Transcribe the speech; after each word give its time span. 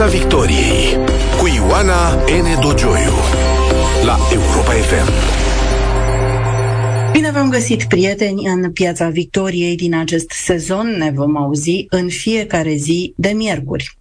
Piața 0.00 0.18
Victoriei 0.18 0.96
cu 1.38 1.46
Ioana 1.56 2.14
N. 2.14 2.60
Dogioiu 2.60 3.12
la 4.04 4.18
Europa 4.32 4.72
FM. 4.72 5.12
Bine 7.12 7.30
v-am 7.30 7.50
găsit, 7.50 7.84
prieteni, 7.84 8.46
în 8.46 8.72
Piața 8.72 9.08
Victoriei 9.08 9.76
din 9.76 9.94
acest 9.94 10.30
sezon. 10.30 10.94
Ne 10.98 11.10
vom 11.14 11.36
auzi 11.36 11.86
în 11.88 12.08
fiecare 12.08 12.74
zi 12.74 13.12
de 13.16 13.28
miercuri. 13.28 13.98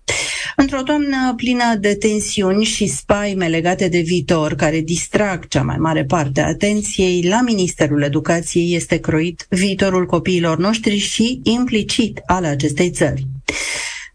Într-o 0.55 0.81
toamnă 0.81 1.33
plină 1.35 1.75
de 1.79 1.95
tensiuni 1.95 2.63
și 2.63 2.87
spaime 2.87 3.47
legate 3.47 3.87
de 3.87 3.99
viitor, 3.99 4.53
care 4.55 4.79
distrag 4.79 5.47
cea 5.47 5.63
mai 5.63 5.77
mare 5.77 6.03
parte 6.03 6.41
a 6.41 6.47
atenției, 6.47 7.23
la 7.23 7.41
Ministerul 7.41 8.01
Educației 8.01 8.75
este 8.75 8.99
croit 8.99 9.45
viitorul 9.49 10.05
copiilor 10.05 10.57
noștri 10.57 10.97
și 10.97 11.39
implicit 11.43 12.21
al 12.25 12.45
acestei 12.45 12.89
țări. 12.89 13.27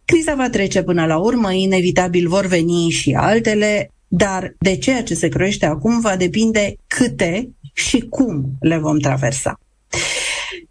Criza 0.04 0.34
va 0.34 0.48
trece 0.48 0.82
până 0.82 1.06
la 1.06 1.16
urmă, 1.16 1.52
inevitabil 1.52 2.28
vor 2.28 2.46
veni 2.46 2.90
și 2.90 3.12
altele, 3.12 3.90
dar 4.08 4.54
de 4.58 4.76
ceea 4.76 5.02
ce 5.02 5.14
se 5.14 5.28
croiește 5.28 5.66
acum 5.66 6.00
va 6.00 6.16
depinde 6.16 6.76
câte 6.86 7.50
și 7.72 8.00
cum 8.00 8.44
le 8.60 8.78
vom 8.78 8.98
traversa. 8.98 9.58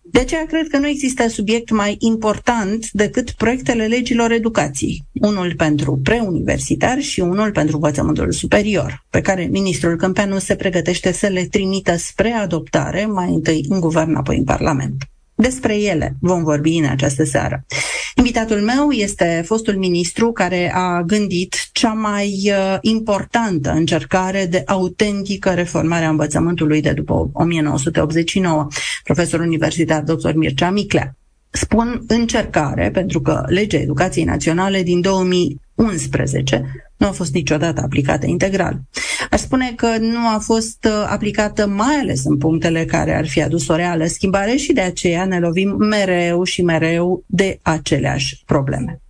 De 0.01 0.19
aceea 0.19 0.45
cred 0.45 0.67
că 0.67 0.77
nu 0.77 0.87
există 0.87 1.27
subiect 1.27 1.69
mai 1.69 1.95
important 1.99 2.91
decât 2.91 3.31
proiectele 3.31 3.85
legilor 3.85 4.31
educației. 4.31 5.03
Unul 5.13 5.53
pentru 5.55 5.99
preuniversitar 6.03 7.01
și 7.01 7.19
unul 7.19 7.51
pentru 7.51 7.75
învățământul 7.75 8.31
superior, 8.31 9.05
pe 9.09 9.21
care 9.21 9.47
ministrul 9.51 9.95
Câmpeanu 9.95 10.39
se 10.39 10.55
pregătește 10.55 11.11
să 11.11 11.27
le 11.27 11.45
trimită 11.45 11.95
spre 11.97 12.31
adoptare 12.31 13.05
mai 13.05 13.33
întâi 13.33 13.65
în 13.69 13.79
guvern, 13.79 14.15
apoi 14.15 14.37
în 14.37 14.43
Parlament. 14.43 15.12
Despre 15.35 15.77
ele 15.77 16.15
vom 16.19 16.43
vorbi 16.43 16.77
în 16.77 16.85
această 16.85 17.23
seară. 17.23 17.65
Invitatul 18.15 18.61
meu 18.61 18.91
este 18.91 19.43
fostul 19.45 19.77
ministru 19.77 20.31
care 20.31 20.71
a 20.73 21.01
gândit 21.01 21.69
cea 21.71 21.93
mai 21.93 22.41
uh, 22.45 22.77
importantă 22.81 23.71
încercare 23.71 24.45
de 24.45 24.63
autentică 24.65 25.49
reformare 25.49 26.05
a 26.05 26.09
învățământului 26.09 26.81
de 26.81 26.91
după 26.91 27.29
1989, 27.33 28.67
profesor 29.03 29.39
universitar 29.39 30.01
dr. 30.01 30.33
Mircea 30.33 30.69
Miclea. 30.69 31.15
Spun 31.49 32.03
încercare 32.07 32.91
pentru 32.91 33.21
că 33.21 33.43
legea 33.47 33.77
educației 33.77 34.25
naționale 34.25 34.83
din 34.83 35.01
2011 35.75 36.85
nu 36.97 37.07
a 37.07 37.11
fost 37.11 37.33
niciodată 37.33 37.81
aplicată 37.81 38.25
integral. 38.25 38.79
Aș 39.29 39.39
spune 39.39 39.73
că 39.75 39.97
nu 39.99 40.27
a 40.27 40.39
fost 40.41 40.85
uh, 40.85 41.05
aplicată 41.09 41.67
mai 41.67 41.95
ales 42.01 42.25
în 42.25 42.37
punctele 42.37 42.85
care 42.85 43.15
ar 43.15 43.27
fi 43.27 43.41
adus 43.41 43.67
o 43.67 43.75
reală 43.75 44.05
schimbare 44.05 44.55
și 44.55 44.73
de 44.73 44.81
aceea 44.81 45.25
ne 45.25 45.39
lovim 45.39 45.75
mereu 45.77 46.43
și 46.43 46.61
mereu 46.61 47.23
de 47.25 47.59
aceleași 47.61 48.41
probleme. 48.45 49.01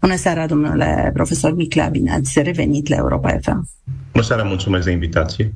Bună 0.00 0.16
seara, 0.16 0.46
domnule 0.46 1.10
profesor 1.14 1.54
Miclea, 1.54 1.88
bine 1.88 2.12
ați 2.12 2.42
revenit 2.42 2.88
la 2.88 2.96
Europa 2.96 3.38
FM. 3.40 3.68
Bună 4.12 4.24
seara, 4.24 4.42
mulțumesc 4.42 4.84
de 4.84 4.90
invitație. 4.90 5.54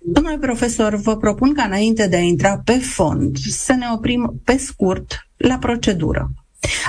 Domnule 0.00 0.38
profesor, 0.38 0.94
vă 0.94 1.16
propun 1.16 1.54
ca 1.54 1.62
înainte 1.62 2.08
de 2.08 2.16
a 2.16 2.20
intra 2.20 2.60
pe 2.64 2.72
fond 2.72 3.36
să 3.36 3.72
ne 3.72 3.86
oprim 3.94 4.40
pe 4.44 4.56
scurt 4.56 5.28
la 5.36 5.58
procedură. 5.58 6.30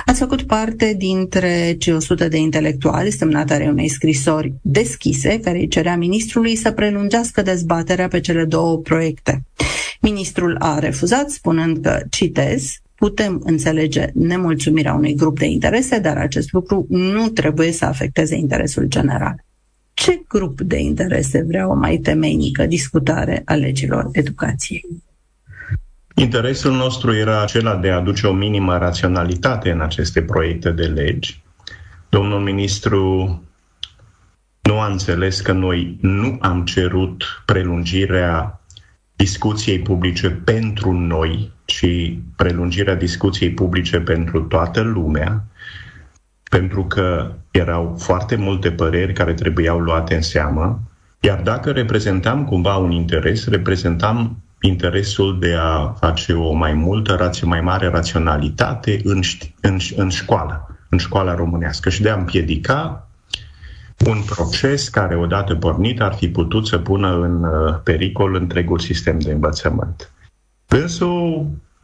Ați 0.04 0.18
făcut 0.18 0.42
parte 0.42 0.94
dintre 0.98 1.76
cei 1.78 1.92
100 1.92 2.28
de 2.28 2.36
intelectuali 2.36 3.10
semnatare 3.10 3.68
unei 3.68 3.88
scrisori 3.88 4.52
deschise 4.62 5.40
care 5.40 5.58
îi 5.58 5.68
cerea 5.68 5.96
ministrului 5.96 6.56
să 6.56 6.70
prelungească 6.70 7.42
dezbaterea 7.42 8.08
pe 8.08 8.20
cele 8.20 8.44
două 8.44 8.78
proiecte. 8.78 9.42
Ministrul 10.00 10.56
a 10.58 10.78
refuzat 10.78 11.30
spunând 11.30 11.82
că, 11.82 12.02
citez, 12.10 12.72
putem 12.94 13.40
înțelege 13.44 14.06
nemulțumirea 14.14 14.94
unui 14.94 15.14
grup 15.14 15.38
de 15.38 15.46
interese, 15.46 15.98
dar 15.98 16.16
acest 16.16 16.52
lucru 16.52 16.86
nu 16.88 17.28
trebuie 17.28 17.72
să 17.72 17.84
afecteze 17.84 18.36
interesul 18.36 18.84
general. 18.84 19.44
Ce 19.94 20.22
grup 20.28 20.60
de 20.60 20.78
interese 20.78 21.44
vrea 21.46 21.68
o 21.68 21.74
mai 21.74 21.96
temeinică 21.96 22.66
discutare 22.66 23.42
a 23.44 23.54
legilor 23.54 24.08
educației? 24.12 24.84
Interesul 26.18 26.72
nostru 26.72 27.14
era 27.14 27.42
acela 27.42 27.76
de 27.76 27.90
a 27.90 27.96
aduce 27.96 28.26
o 28.26 28.32
minimă 28.32 28.78
raționalitate 28.78 29.70
în 29.70 29.80
aceste 29.80 30.22
proiecte 30.22 30.70
de 30.70 30.86
legi. 30.86 31.42
Domnul 32.08 32.40
ministru 32.40 33.42
nu 34.62 34.80
a 34.80 34.86
înțeles 34.86 35.40
că 35.40 35.52
noi 35.52 35.98
nu 36.00 36.38
am 36.40 36.64
cerut 36.64 37.42
prelungirea 37.44 38.60
discuției 39.16 39.78
publice 39.78 40.30
pentru 40.30 40.92
noi, 40.92 41.52
ci 41.64 41.86
prelungirea 42.36 42.94
discuției 42.94 43.50
publice 43.50 44.00
pentru 44.00 44.40
toată 44.40 44.80
lumea, 44.80 45.44
pentru 46.50 46.84
că 46.84 47.32
erau 47.50 47.96
foarte 47.98 48.36
multe 48.36 48.70
păreri 48.70 49.12
care 49.12 49.34
trebuiau 49.34 49.78
luate 49.78 50.14
în 50.14 50.22
seamă, 50.22 50.80
iar 51.20 51.40
dacă 51.40 51.70
reprezentam 51.70 52.44
cumva 52.44 52.76
un 52.76 52.90
interes, 52.90 53.48
reprezentam 53.48 54.42
interesul 54.60 55.38
de 55.38 55.54
a 55.54 55.88
face 55.88 56.32
o 56.32 56.52
mai 56.52 56.72
multă, 56.72 57.30
o 57.42 57.46
mai 57.46 57.60
mare 57.60 57.88
raționalitate 57.88 59.00
în, 59.04 59.20
în, 59.60 59.78
în 59.96 60.08
școală, 60.08 60.78
în 60.88 60.98
școala 60.98 61.34
românească 61.34 61.88
și 61.88 62.02
de 62.02 62.10
a 62.10 62.16
împiedica 62.16 63.08
un 64.06 64.22
proces 64.26 64.88
care, 64.88 65.16
odată 65.16 65.54
pornit, 65.54 66.00
ar 66.00 66.14
fi 66.14 66.28
putut 66.28 66.66
să 66.66 66.78
pună 66.78 67.20
în 67.20 67.44
uh, 67.44 67.74
pericol 67.82 68.34
întregul 68.34 68.78
sistem 68.78 69.18
de 69.18 69.32
învățământ. 69.32 70.12
Însă, 70.66 71.06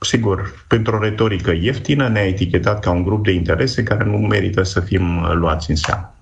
sigur, 0.00 0.64
pentru 0.68 0.96
o 0.96 0.98
retorică 0.98 1.50
ieftină 1.50 2.08
ne-a 2.08 2.26
etichetat 2.26 2.80
ca 2.80 2.90
un 2.90 3.02
grup 3.02 3.24
de 3.24 3.32
interese 3.32 3.82
care 3.82 4.04
nu 4.04 4.16
merită 4.16 4.62
să 4.62 4.80
fim 4.80 5.22
uh, 5.22 5.32
luați 5.32 5.70
în 5.70 5.76
seamă. 5.76 6.13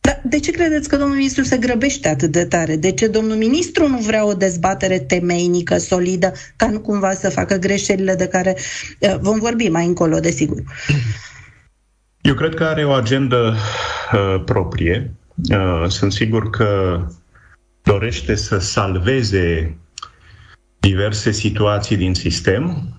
Dar 0.00 0.20
de 0.24 0.38
ce 0.38 0.50
credeți 0.50 0.88
că 0.88 0.96
domnul 0.96 1.16
ministru 1.16 1.42
se 1.42 1.56
grăbește 1.56 2.08
atât 2.08 2.30
de 2.30 2.44
tare? 2.44 2.76
De 2.76 2.92
ce 2.92 3.06
domnul 3.06 3.36
ministru 3.36 3.88
nu 3.88 3.98
vrea 3.98 4.26
o 4.26 4.32
dezbatere 4.32 4.98
temeinică, 4.98 5.78
solidă, 5.78 6.32
ca 6.56 6.70
nu 6.70 6.80
cumva 6.80 7.12
să 7.12 7.30
facă 7.30 7.56
greșelile 7.56 8.14
de 8.14 8.26
care 8.26 8.56
uh, 8.98 9.16
vom 9.20 9.38
vorbi 9.38 9.68
mai 9.68 9.86
încolo, 9.86 10.18
desigur? 10.18 10.62
Eu 12.20 12.34
cred 12.34 12.54
că 12.54 12.64
are 12.64 12.84
o 12.84 12.90
agendă 12.90 13.56
uh, 14.12 14.42
proprie. 14.44 15.14
Uh, 15.50 15.88
sunt 15.88 16.12
sigur 16.12 16.50
că 16.50 17.00
dorește 17.82 18.34
să 18.34 18.58
salveze 18.58 19.76
diverse 20.80 21.30
situații 21.30 21.96
din 21.96 22.14
sistem, 22.14 22.92
Uh, 22.92 22.97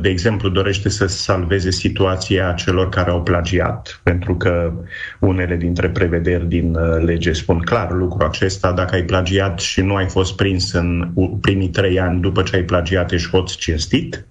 de 0.00 0.08
exemplu, 0.08 0.48
dorește 0.48 0.88
să 0.88 1.06
salveze 1.06 1.70
situația 1.70 2.52
celor 2.52 2.88
care 2.88 3.10
au 3.10 3.22
plagiat, 3.22 4.00
pentru 4.02 4.36
că 4.36 4.72
unele 5.20 5.56
dintre 5.56 5.90
prevederi 5.90 6.48
din 6.48 6.74
uh, 6.74 7.02
lege 7.04 7.32
spun 7.32 7.58
clar 7.58 7.92
lucrul 7.92 8.28
acesta. 8.28 8.72
Dacă 8.72 8.94
ai 8.94 9.02
plagiat 9.02 9.60
și 9.60 9.80
nu 9.80 9.94
ai 9.94 10.08
fost 10.08 10.36
prins 10.36 10.72
în 10.72 11.12
primii 11.40 11.68
trei 11.68 12.00
ani 12.00 12.20
după 12.20 12.42
ce 12.42 12.56
ai 12.56 12.62
plagiat, 12.62 13.12
ești 13.12 13.30
hoț 13.30 13.52
cinstit. 13.52 14.26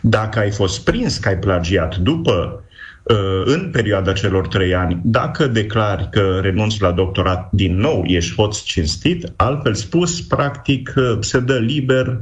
Dacă 0.00 0.38
ai 0.38 0.50
fost 0.50 0.84
prins 0.84 1.18
că 1.18 1.28
ai 1.28 1.38
plagiat 1.38 1.96
după 1.96 2.64
Uh, 3.02 3.42
în 3.44 3.70
perioada 3.72 4.12
celor 4.12 4.48
trei 4.48 4.74
ani, 4.74 5.00
dacă 5.04 5.46
declari 5.46 6.08
că 6.10 6.38
renunți 6.42 6.82
la 6.82 6.90
doctorat 6.90 7.48
din 7.52 7.76
nou, 7.76 8.04
ești 8.06 8.34
hoț 8.34 8.62
cinstit, 8.62 9.32
altfel 9.36 9.74
spus, 9.74 10.20
practic 10.20 10.92
uh, 10.96 11.16
se 11.20 11.40
dă 11.40 11.58
liber 11.58 12.18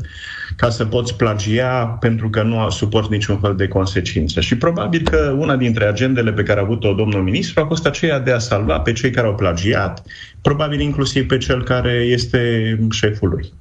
ca 0.58 0.70
să 0.70 0.84
poți 0.84 1.16
plagia 1.16 1.86
pentru 2.00 2.30
că 2.30 2.42
nu 2.42 2.70
suport 2.70 3.10
niciun 3.10 3.38
fel 3.38 3.56
de 3.56 3.68
consecință. 3.68 4.40
Și 4.40 4.56
probabil 4.56 5.02
că 5.02 5.34
una 5.38 5.56
dintre 5.56 5.84
agendele 5.84 6.32
pe 6.32 6.42
care 6.42 6.60
a 6.60 6.62
avut-o 6.62 6.92
domnul 6.92 7.22
ministru 7.22 7.60
a 7.60 7.66
fost 7.66 7.86
aceea 7.86 8.18
de 8.18 8.32
a 8.32 8.38
salva 8.38 8.80
pe 8.80 8.92
cei 8.92 9.10
care 9.10 9.26
au 9.26 9.34
plagiat, 9.34 10.02
probabil 10.42 10.80
inclusiv 10.80 11.26
pe 11.26 11.36
cel 11.36 11.62
care 11.62 11.92
este 11.92 12.78
șeful 12.90 13.28
lui. 13.28 13.52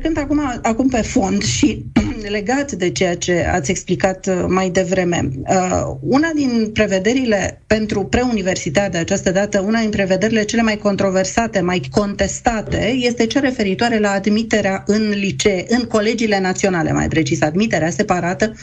Trecând 0.00 0.18
acum, 0.24 0.60
acum 0.62 0.88
pe 0.88 1.00
fond 1.00 1.42
și 1.42 1.84
legat 2.36 2.72
de 2.72 2.90
ceea 2.90 3.16
ce 3.16 3.46
ați 3.52 3.70
explicat 3.70 4.26
uh, 4.26 4.44
mai 4.48 4.70
devreme, 4.70 5.28
uh, 5.38 5.96
una 6.00 6.30
din 6.34 6.70
prevederile 6.72 7.62
pentru 7.66 8.04
preuniversitar 8.04 8.90
de 8.90 8.98
această 8.98 9.30
dată, 9.30 9.60
una 9.60 9.80
din 9.80 9.90
prevederile 9.90 10.44
cele 10.44 10.62
mai 10.62 10.76
controversate, 10.76 11.60
mai 11.60 11.82
contestate, 11.90 12.94
este 13.00 13.26
cea 13.26 13.40
referitoare 13.40 13.98
la 13.98 14.10
admiterea 14.10 14.82
în 14.86 15.08
licee, 15.08 15.64
în 15.68 15.84
colegiile 15.84 16.40
naționale, 16.40 16.92
mai 16.92 17.08
precis, 17.08 17.42
admiterea 17.42 17.90
separată 17.90 18.54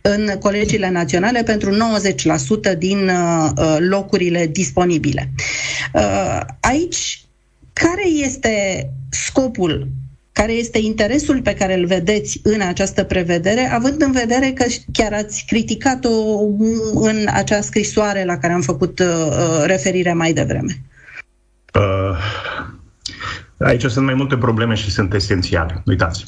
în 0.00 0.30
colegiile 0.38 0.90
naționale 0.90 1.42
pentru 1.42 1.76
90% 2.74 2.78
din 2.78 3.08
uh, 3.08 3.76
locurile 3.78 4.46
disponibile. 4.46 5.30
Aici, 6.60 7.20
care 7.72 8.08
este 8.08 8.88
scopul 9.10 9.88
care 10.38 10.52
este 10.52 10.78
interesul 10.78 11.42
pe 11.42 11.54
care 11.54 11.74
îl 11.78 11.86
vedeți 11.86 12.40
în 12.42 12.60
această 12.60 13.04
prevedere, 13.04 13.60
având 13.72 14.02
în 14.02 14.12
vedere 14.12 14.50
că 14.54 14.64
chiar 14.92 15.12
ați 15.12 15.44
criticat-o 15.46 16.40
în 16.94 17.26
acea 17.32 17.60
scrisoare 17.60 18.24
la 18.24 18.38
care 18.38 18.52
am 18.52 18.60
făcut 18.60 18.98
uh, 18.98 19.06
uh, 19.06 19.62
referire 19.66 20.12
mai 20.12 20.32
devreme? 20.32 20.82
Uh, 21.74 22.18
aici 23.58 23.84
sunt 23.84 24.04
mai 24.04 24.14
multe 24.14 24.36
probleme 24.36 24.74
și 24.74 24.90
sunt 24.90 25.14
esențiale. 25.14 25.82
Uitați. 25.86 26.24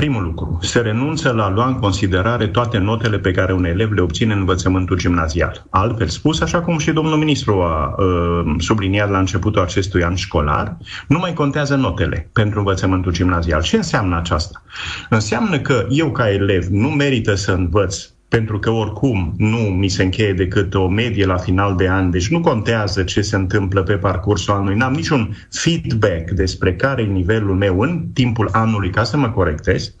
Primul 0.00 0.22
lucru, 0.22 0.58
se 0.62 0.80
renunță 0.80 1.30
la 1.30 1.44
a 1.44 1.50
lua 1.50 1.66
în 1.66 1.78
considerare 1.78 2.46
toate 2.46 2.78
notele 2.78 3.18
pe 3.18 3.30
care 3.30 3.52
un 3.52 3.64
elev 3.64 3.92
le 3.92 4.00
obține 4.00 4.32
în 4.32 4.38
învățământul 4.38 4.96
gimnazial. 4.96 5.66
Altfel 5.70 6.06
spus, 6.06 6.40
așa 6.40 6.60
cum 6.60 6.78
și 6.78 6.92
domnul 6.92 7.18
ministru 7.18 7.60
a 7.62 7.94
uh, 7.98 8.54
subliniat 8.58 9.10
la 9.10 9.18
începutul 9.18 9.62
acestui 9.62 10.04
an 10.04 10.14
școlar, 10.14 10.76
nu 11.08 11.18
mai 11.18 11.32
contează 11.32 11.76
notele 11.76 12.30
pentru 12.32 12.58
învățământul 12.58 13.12
gimnazial. 13.12 13.62
Ce 13.62 13.76
înseamnă 13.76 14.16
aceasta? 14.16 14.62
Înseamnă 15.08 15.58
că 15.58 15.86
eu 15.88 16.10
ca 16.10 16.30
elev 16.30 16.66
nu 16.66 16.88
merită 16.88 17.34
să 17.34 17.52
învăț 17.52 18.08
pentru 18.28 18.58
că 18.58 18.70
oricum 18.70 19.34
nu 19.36 19.58
mi 19.58 19.88
se 19.88 20.02
încheie 20.02 20.32
decât 20.32 20.74
o 20.74 20.88
medie 20.88 21.26
la 21.26 21.36
final 21.36 21.76
de 21.76 21.88
an, 21.88 22.10
deci 22.10 22.28
nu 22.28 22.40
contează 22.40 23.02
ce 23.02 23.20
se 23.20 23.36
întâmplă 23.36 23.82
pe 23.82 23.96
parcursul 23.96 24.54
anului, 24.54 24.76
n-am 24.76 24.92
niciun 24.92 25.36
feedback 25.50 26.30
despre 26.30 26.74
care 26.74 27.02
e 27.02 27.06
nivelul 27.06 27.54
meu 27.54 27.80
în 27.80 28.06
timpul 28.14 28.48
anului 28.52 28.90
ca 28.90 29.04
să 29.04 29.16
mă 29.16 29.30
corectez. 29.30 29.94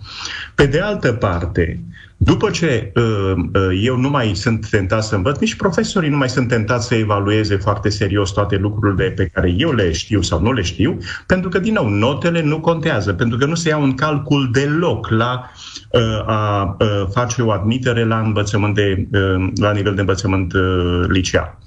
Pe 0.54 0.66
de 0.66 0.80
altă 0.80 1.12
parte, 1.12 1.80
după 2.16 2.50
ce 2.50 2.92
uh, 2.94 3.32
uh, 3.54 3.80
eu 3.82 3.96
nu 3.96 4.10
mai 4.10 4.34
sunt 4.34 4.68
tentat 4.68 5.04
să 5.04 5.14
învăț, 5.14 5.38
nici 5.38 5.54
profesorii 5.54 6.10
nu 6.10 6.16
mai 6.16 6.28
sunt 6.28 6.48
tentați 6.48 6.86
să 6.86 6.94
evalueze 6.94 7.56
foarte 7.56 7.88
serios 7.88 8.30
toate 8.30 8.56
lucrurile 8.56 9.10
pe 9.10 9.26
care 9.26 9.54
eu 9.56 9.72
le 9.72 9.92
știu 9.92 10.20
sau 10.22 10.40
nu 10.40 10.52
le 10.52 10.62
știu, 10.62 10.98
pentru 11.26 11.48
că, 11.48 11.58
din 11.58 11.72
nou, 11.72 11.88
notele 11.88 12.42
nu 12.42 12.60
contează, 12.60 13.12
pentru 13.12 13.38
că 13.38 13.46
nu 13.46 13.54
se 13.54 13.68
iau 13.68 13.82
în 13.82 13.94
calcul 13.94 14.48
deloc 14.52 15.08
la 15.08 15.50
uh, 15.90 16.26
a 16.26 16.76
uh, 16.80 17.06
face 17.12 17.42
o 17.42 17.50
admitere 17.50 18.04
la 18.04 18.18
învățământ 18.18 18.74
de, 18.74 19.06
uh, 19.12 19.48
la 19.60 19.72
nivel 19.72 19.94
de 19.94 20.00
învățământ 20.00 20.52
uh, 20.52 21.04
liceal. 21.08 21.58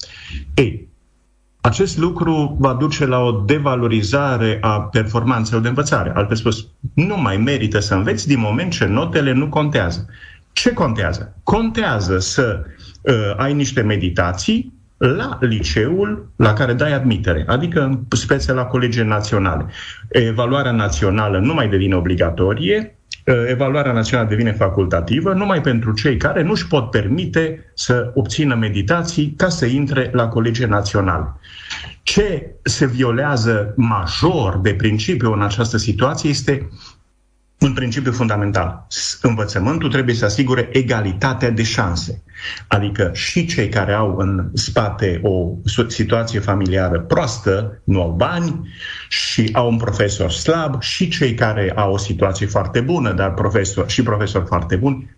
Ei, 0.53 0.87
acest 1.61 1.97
lucru 1.97 2.57
va 2.59 2.73
duce 2.73 3.05
la 3.05 3.19
o 3.19 3.31
devalorizare 3.31 4.57
a 4.61 4.81
performanțelor 4.81 5.61
de 5.61 5.67
învățare. 5.67 6.11
Altfel 6.15 6.35
spus, 6.37 6.67
nu 6.93 7.17
mai 7.17 7.37
merită 7.37 7.79
să 7.79 7.93
înveți 7.93 8.27
din 8.27 8.39
moment 8.39 8.71
ce 8.71 8.85
notele 8.85 9.31
nu 9.31 9.47
contează. 9.47 10.05
Ce 10.59 10.73
contează? 10.73 11.35
Contează 11.43 12.19
să 12.19 12.63
uh, 13.01 13.13
ai 13.37 13.53
niște 13.53 13.81
meditații 13.81 14.73
la 14.97 15.37
liceul 15.41 16.31
la 16.35 16.53
care 16.53 16.73
dai 16.73 16.93
admitere, 16.93 17.43
adică 17.47 17.81
în 17.81 17.99
spețe 18.09 18.53
la 18.53 18.65
colegii 18.65 19.03
naționale. 19.03 19.65
Evaluarea 20.07 20.71
națională 20.71 21.39
nu 21.39 21.53
mai 21.53 21.69
devine 21.69 21.95
obligatorie, 21.95 22.97
uh, 23.25 23.35
evaluarea 23.47 23.91
națională 23.91 24.29
devine 24.29 24.51
facultativă 24.51 25.33
numai 25.33 25.61
pentru 25.61 25.93
cei 25.93 26.17
care 26.17 26.43
nu 26.43 26.51
își 26.51 26.67
pot 26.67 26.89
permite 26.89 27.71
să 27.73 28.11
obțină 28.13 28.55
meditații 28.55 29.33
ca 29.37 29.49
să 29.49 29.65
intre 29.65 30.09
la 30.13 30.27
colegii 30.27 30.65
naționale. 30.65 31.33
Ce 32.03 32.55
se 32.61 32.85
violează 32.85 33.73
major 33.75 34.57
de 34.57 34.73
principiu 34.73 35.31
în 35.33 35.41
această 35.41 35.77
situație 35.77 36.29
este 36.29 36.69
un 37.59 37.73
principiu 37.73 38.11
fundamental. 38.11 38.87
Învățământul 39.21 39.89
trebuie 39.89 40.15
să 40.15 40.25
asigure 40.25 40.69
egalitatea 40.71 41.49
de 41.49 41.63
șanse. 41.63 42.23
Adică 42.67 43.09
și 43.13 43.45
cei 43.45 43.69
care 43.69 43.93
au 43.93 44.17
în 44.17 44.49
spate 44.53 45.19
o 45.23 45.55
situație 45.87 46.39
familiară 46.39 46.99
proastă, 46.99 47.81
nu 47.83 48.01
au 48.01 48.11
bani 48.11 48.69
și 49.09 49.49
au 49.53 49.69
un 49.69 49.77
profesor 49.77 50.31
slab, 50.31 50.81
și 50.81 51.09
cei 51.09 51.33
care 51.33 51.73
au 51.75 51.93
o 51.93 51.97
situație 51.97 52.45
foarte 52.45 52.79
bună, 52.79 53.13
dar 53.13 53.33
profesor 53.33 53.89
și 53.89 54.03
profesor 54.03 54.45
foarte 54.47 54.75
buni, 54.75 55.17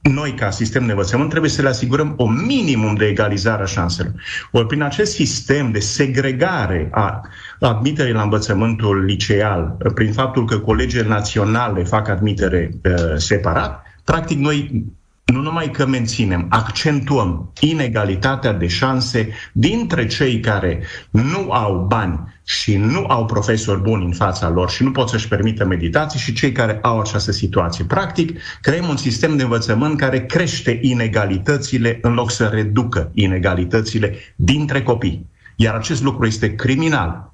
noi, 0.00 0.34
ca 0.34 0.50
sistem 0.50 0.84
de 0.84 0.90
învățământ, 0.90 1.28
trebuie 1.28 1.50
să 1.50 1.62
le 1.62 1.68
asigurăm 1.68 2.14
o 2.16 2.26
minimum 2.26 2.94
de 2.94 3.06
egalizare 3.06 3.62
a 3.62 3.66
șanselor. 3.66 4.12
Ori 4.50 4.66
prin 4.66 4.82
acest 4.82 5.12
sistem 5.12 5.70
de 5.70 5.78
segregare 5.78 6.88
a 6.92 7.20
admiterii 7.60 8.12
la 8.12 8.22
învățământul 8.22 9.04
liceal, 9.04 9.76
prin 9.94 10.12
faptul 10.12 10.46
că 10.46 10.58
colegiile 10.58 11.08
naționale 11.08 11.84
fac 11.84 12.08
admitere 12.08 12.70
uh, 12.84 13.16
separat, 13.16 13.82
practic 14.04 14.38
noi 14.38 14.84
nu 15.32 15.40
numai 15.40 15.70
că 15.70 15.86
menținem, 15.86 16.46
accentuăm 16.48 17.52
inegalitatea 17.60 18.52
de 18.52 18.66
șanse 18.66 19.28
dintre 19.52 20.06
cei 20.06 20.40
care 20.40 20.82
nu 21.10 21.50
au 21.50 21.84
bani 21.88 22.20
și 22.44 22.76
nu 22.76 23.04
au 23.08 23.26
profesori 23.26 23.80
buni 23.80 24.04
în 24.04 24.12
fața 24.12 24.48
lor 24.48 24.70
și 24.70 24.82
nu 24.82 24.90
pot 24.90 25.08
să-și 25.08 25.28
permită 25.28 25.64
meditații 25.64 26.18
și 26.18 26.32
cei 26.32 26.52
care 26.52 26.78
au 26.82 27.00
această 27.00 27.32
situație. 27.32 27.84
Practic, 27.84 28.38
creăm 28.60 28.88
un 28.88 28.96
sistem 28.96 29.36
de 29.36 29.42
învățământ 29.42 29.98
care 29.98 30.26
crește 30.26 30.78
inegalitățile 30.82 31.98
în 32.02 32.14
loc 32.14 32.30
să 32.30 32.44
reducă 32.44 33.10
inegalitățile 33.14 34.14
dintre 34.36 34.82
copii. 34.82 35.26
Iar 35.56 35.74
acest 35.74 36.02
lucru 36.02 36.26
este 36.26 36.54
criminal. 36.54 37.32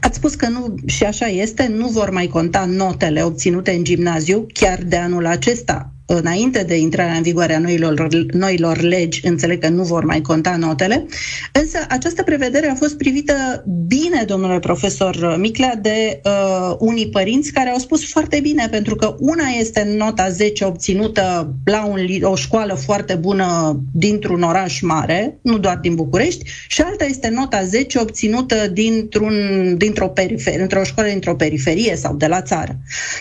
Ați 0.00 0.16
spus 0.16 0.34
că 0.34 0.48
nu, 0.48 0.74
și 0.86 1.04
așa 1.04 1.26
este, 1.26 1.66
nu 1.76 1.88
vor 1.88 2.10
mai 2.10 2.26
conta 2.26 2.64
notele 2.64 3.22
obținute 3.22 3.70
în 3.70 3.84
gimnaziu 3.84 4.46
chiar 4.52 4.78
de 4.82 4.96
anul 4.96 5.26
acesta 5.26 5.92
înainte 6.14 6.62
de 6.62 6.76
intrarea 6.76 7.16
în 7.16 7.22
vigoare 7.22 7.54
a 7.54 7.58
noilor, 7.58 8.08
noilor 8.32 8.80
legi, 8.80 9.26
înțeleg 9.26 9.60
că 9.60 9.68
nu 9.68 9.82
vor 9.82 10.04
mai 10.04 10.20
conta 10.20 10.56
notele, 10.56 11.06
însă 11.52 11.78
această 11.88 12.22
prevedere 12.22 12.70
a 12.70 12.74
fost 12.74 12.96
privită 12.96 13.64
bine, 13.86 14.22
domnule 14.26 14.58
profesor 14.58 15.36
Miclea, 15.38 15.74
de 15.82 16.20
uh, 16.24 16.76
unii 16.78 17.08
părinți 17.08 17.52
care 17.52 17.68
au 17.68 17.78
spus 17.78 18.10
foarte 18.10 18.40
bine, 18.40 18.68
pentru 18.70 18.94
că 18.94 19.16
una 19.18 19.46
este 19.58 19.94
nota 19.96 20.28
10 20.28 20.64
obținută 20.64 21.54
la 21.64 21.84
un, 21.84 21.98
o 22.22 22.34
școală 22.34 22.74
foarte 22.74 23.14
bună 23.14 23.80
dintr-un 23.92 24.42
oraș 24.42 24.80
mare, 24.80 25.38
nu 25.42 25.58
doar 25.58 25.76
din 25.76 25.94
București, 25.94 26.50
și 26.68 26.80
alta 26.80 27.04
este 27.04 27.28
nota 27.28 27.64
10 27.64 27.98
obținută 27.98 28.68
dintr-un, 28.72 29.34
dintr-o, 29.76 30.08
perifer, 30.08 30.56
dintr-o 30.56 30.84
școală 30.84 31.08
dintr-o 31.08 31.34
periferie 31.34 31.96
sau 31.96 32.14
de 32.14 32.26
la 32.26 32.42
țară. 32.42 32.78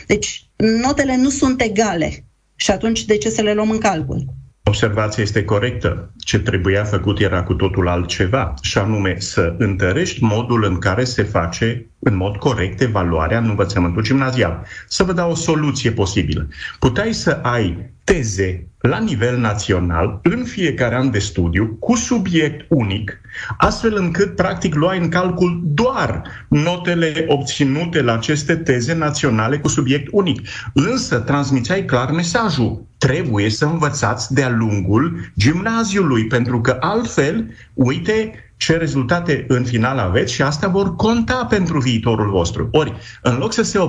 Deci, 0.08 0.44
notele 0.56 1.18
nu 1.18 1.30
sunt 1.30 1.62
egale 1.62 2.24
și 2.60 2.72
atunci, 2.72 3.06
de 3.06 3.18
ce 3.18 3.30
să 3.30 3.42
le 3.42 3.54
luăm 3.54 3.72
în 3.72 3.78
calcul? 3.78 4.26
Observația 4.64 5.24
este 5.24 5.44
corectă. 5.44 6.14
Ce 6.18 6.40
trebuia 6.40 6.84
făcut 6.84 7.20
era 7.20 7.44
cu 7.44 7.54
totul 7.54 7.88
altceva, 7.88 8.54
și 8.62 8.78
anume 8.78 9.16
să 9.20 9.56
întărești 9.58 10.24
modul 10.24 10.64
în 10.64 10.80
care 10.80 11.04
se 11.04 11.24
face 11.24 11.89
în 12.00 12.16
mod 12.16 12.36
corect 12.36 12.82
evaluarea 12.82 13.38
în 13.38 13.50
învățământul 13.50 14.04
gimnazial. 14.04 14.66
Să 14.88 15.04
vă 15.04 15.14
dau 15.14 15.32
o 15.32 15.36
soluție 15.36 15.92
posibilă. 15.92 16.48
Puteai 16.80 17.14
să 17.14 17.40
ai 17.44 17.90
teze 18.04 18.68
la 18.80 19.00
nivel 19.00 19.38
național 19.38 20.20
în 20.24 20.44
fiecare 20.44 20.96
an 20.96 21.12
de 21.12 21.20
studiu 21.20 21.78
cu 21.80 21.96
subiect 21.96 22.66
unic, 22.70 23.22
astfel 23.58 23.96
încât 23.96 24.36
practic 24.36 24.76
luai 24.76 25.00
în 25.00 25.10
calcul 25.10 25.62
doar 25.64 26.24
notele 26.48 27.26
obținute 27.28 28.02
la 28.02 28.14
aceste 28.14 28.56
teze 28.56 28.94
naționale 28.94 29.58
cu 29.58 29.68
subiect 29.68 30.08
unic. 30.12 30.48
Însă 30.74 31.20
transmiteai 31.20 31.86
clar 31.86 32.12
mesajul. 32.12 32.88
Trebuie 32.98 33.50
să 33.50 33.66
învățați 33.66 34.34
de-a 34.34 34.50
lungul 34.50 35.32
gimnaziului, 35.38 36.28
pentru 36.28 36.62
că 36.62 36.78
altfel, 36.80 37.52
uite, 37.74 38.34
ce 38.60 38.78
rezultate 38.78 39.46
în 39.48 39.64
final 39.64 39.98
aveți 39.98 40.34
și 40.34 40.42
astea 40.42 40.68
vor 40.68 40.96
conta 40.96 41.46
pentru 41.50 41.80
viitorul 41.80 42.30
vostru. 42.30 42.70
Ori, 42.72 42.94
în 43.22 43.38
loc 43.38 43.54
să 43.54 43.64
se 43.64 43.80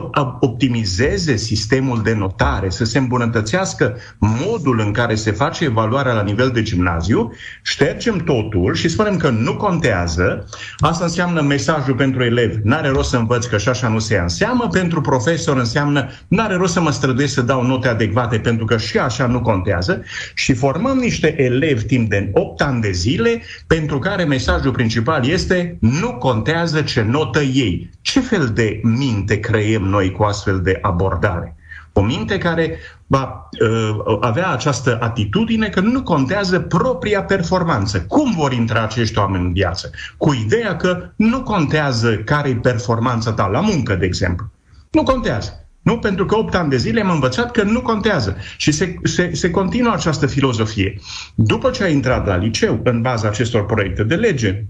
optimizeze 0.41 1.37
sistemul 1.37 2.03
de 2.03 2.15
notare, 2.15 2.71
să 2.71 2.85
se 2.85 2.99
îmbunătățească 2.99 3.97
modul 4.19 4.81
în 4.81 4.93
care 4.93 5.15
se 5.15 5.31
face 5.31 5.65
evaluarea 5.65 6.13
la 6.13 6.23
nivel 6.23 6.51
de 6.51 6.63
gimnaziu, 6.63 7.33
ștergem 7.63 8.17
totul 8.17 8.75
și 8.75 8.89
spunem 8.89 9.17
că 9.17 9.31
nu 9.31 9.57
contează. 9.57 10.45
Asta 10.79 11.05
înseamnă 11.05 11.41
mesajul 11.41 11.95
pentru 11.95 12.23
elevi, 12.23 12.59
n-are 12.63 12.89
rost 12.89 13.11
să 13.11 13.17
învăț 13.17 13.45
că 13.45 13.59
și 13.59 13.69
așa 13.69 13.89
nu 13.89 13.99
se 13.99 14.15
ia 14.15 14.23
în 14.23 14.29
seamă, 14.29 14.69
pentru 14.73 15.01
profesor 15.01 15.57
înseamnă 15.57 16.09
n-are 16.29 16.55
rost 16.55 16.73
să 16.73 16.81
mă 16.81 16.91
străduiesc 16.91 17.35
să 17.35 17.43
dau 17.43 17.63
note 17.67 17.89
adecvate 17.89 18.39
pentru 18.39 18.65
că 18.65 18.77
și 18.77 18.99
așa 18.99 19.27
nu 19.27 19.41
contează 19.41 20.03
și 20.35 20.53
formăm 20.53 20.99
niște 20.99 21.43
elevi 21.43 21.85
timp 21.85 22.11
de 22.11 22.31
8 22.33 22.63
ani 22.63 22.81
de 22.81 22.91
zile 22.91 23.43
pentru 23.67 23.99
care 23.99 24.25
mesajul 24.25 24.59
mesajul 24.61 24.83
principal 24.85 25.27
este 25.27 25.79
nu 25.81 26.15
contează 26.15 26.83
ce 26.83 27.03
notă 27.03 27.41
ei. 27.41 27.91
Ce 28.01 28.21
fel 28.21 28.47
de 28.47 28.81
minte 28.83 29.41
creiem 29.41 29.83
noi 29.83 30.11
cu 30.11 30.23
astfel 30.23 30.61
de 30.61 30.79
abordare? 30.83 31.57
O 31.93 32.03
minte 32.03 32.39
care 32.39 32.79
va 33.07 33.49
uh, 33.61 34.17
avea 34.21 34.51
această 34.51 34.99
atitudine 35.01 35.69
că 35.69 35.81
nu 35.81 36.03
contează 36.03 36.61
propria 36.61 37.23
performanță. 37.23 38.01
Cum 38.01 38.35
vor 38.37 38.53
intra 38.53 38.83
acești 38.83 39.19
oameni 39.19 39.45
în 39.45 39.53
viață? 39.53 39.91
Cu 40.17 40.33
ideea 40.33 40.77
că 40.77 41.11
nu 41.17 41.43
contează 41.43 42.17
care 42.17 42.49
e 42.49 42.55
performanța 42.55 43.33
ta 43.33 43.47
la 43.47 43.61
muncă, 43.61 43.95
de 43.95 44.07
exemplu. 44.07 44.51
Nu 44.91 45.03
contează. 45.03 45.60
Nu? 45.91 45.99
Pentru 45.99 46.27
că 46.27 46.37
8 46.37 46.55
ani 46.55 46.71
de 46.71 46.77
zile 46.77 47.01
am 47.01 47.11
învățat 47.11 47.51
că 47.51 47.63
nu 47.63 47.81
contează. 47.81 48.37
Și 48.57 48.73
se, 48.73 48.95
se, 49.03 49.31
se 49.35 49.51
continuă 49.51 49.93
această 49.93 50.27
filozofie. 50.27 51.01
După 51.35 51.71
ce 51.71 51.83
ai 51.83 51.93
intrat 51.93 52.27
la 52.27 52.37
liceu, 52.37 52.81
în 52.85 53.01
baza 53.01 53.29
acestor 53.29 53.67
proiecte 53.67 54.05
de 54.05 54.15
lege, 54.15 54.65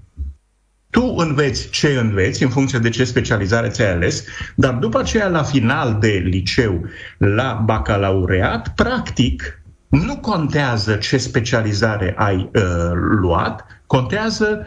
tu 0.90 1.14
înveți 1.16 1.70
ce 1.70 1.88
înveți 1.88 2.42
în 2.42 2.48
funcție 2.48 2.78
de 2.78 2.88
ce 2.88 3.04
specializare 3.04 3.68
ți-ai 3.68 3.92
ales, 3.92 4.24
dar 4.54 4.74
după 4.74 4.98
aceea, 4.98 5.28
la 5.28 5.42
final 5.42 5.96
de 6.00 6.22
liceu, 6.24 6.84
la 7.18 7.62
bacalaureat, 7.64 8.74
practic, 8.74 9.62
nu 9.88 10.16
contează 10.16 10.94
ce 10.94 11.16
specializare 11.16 12.14
ai 12.16 12.50
uh, 12.54 12.90
luat, 13.20 13.82
contează 13.86 14.66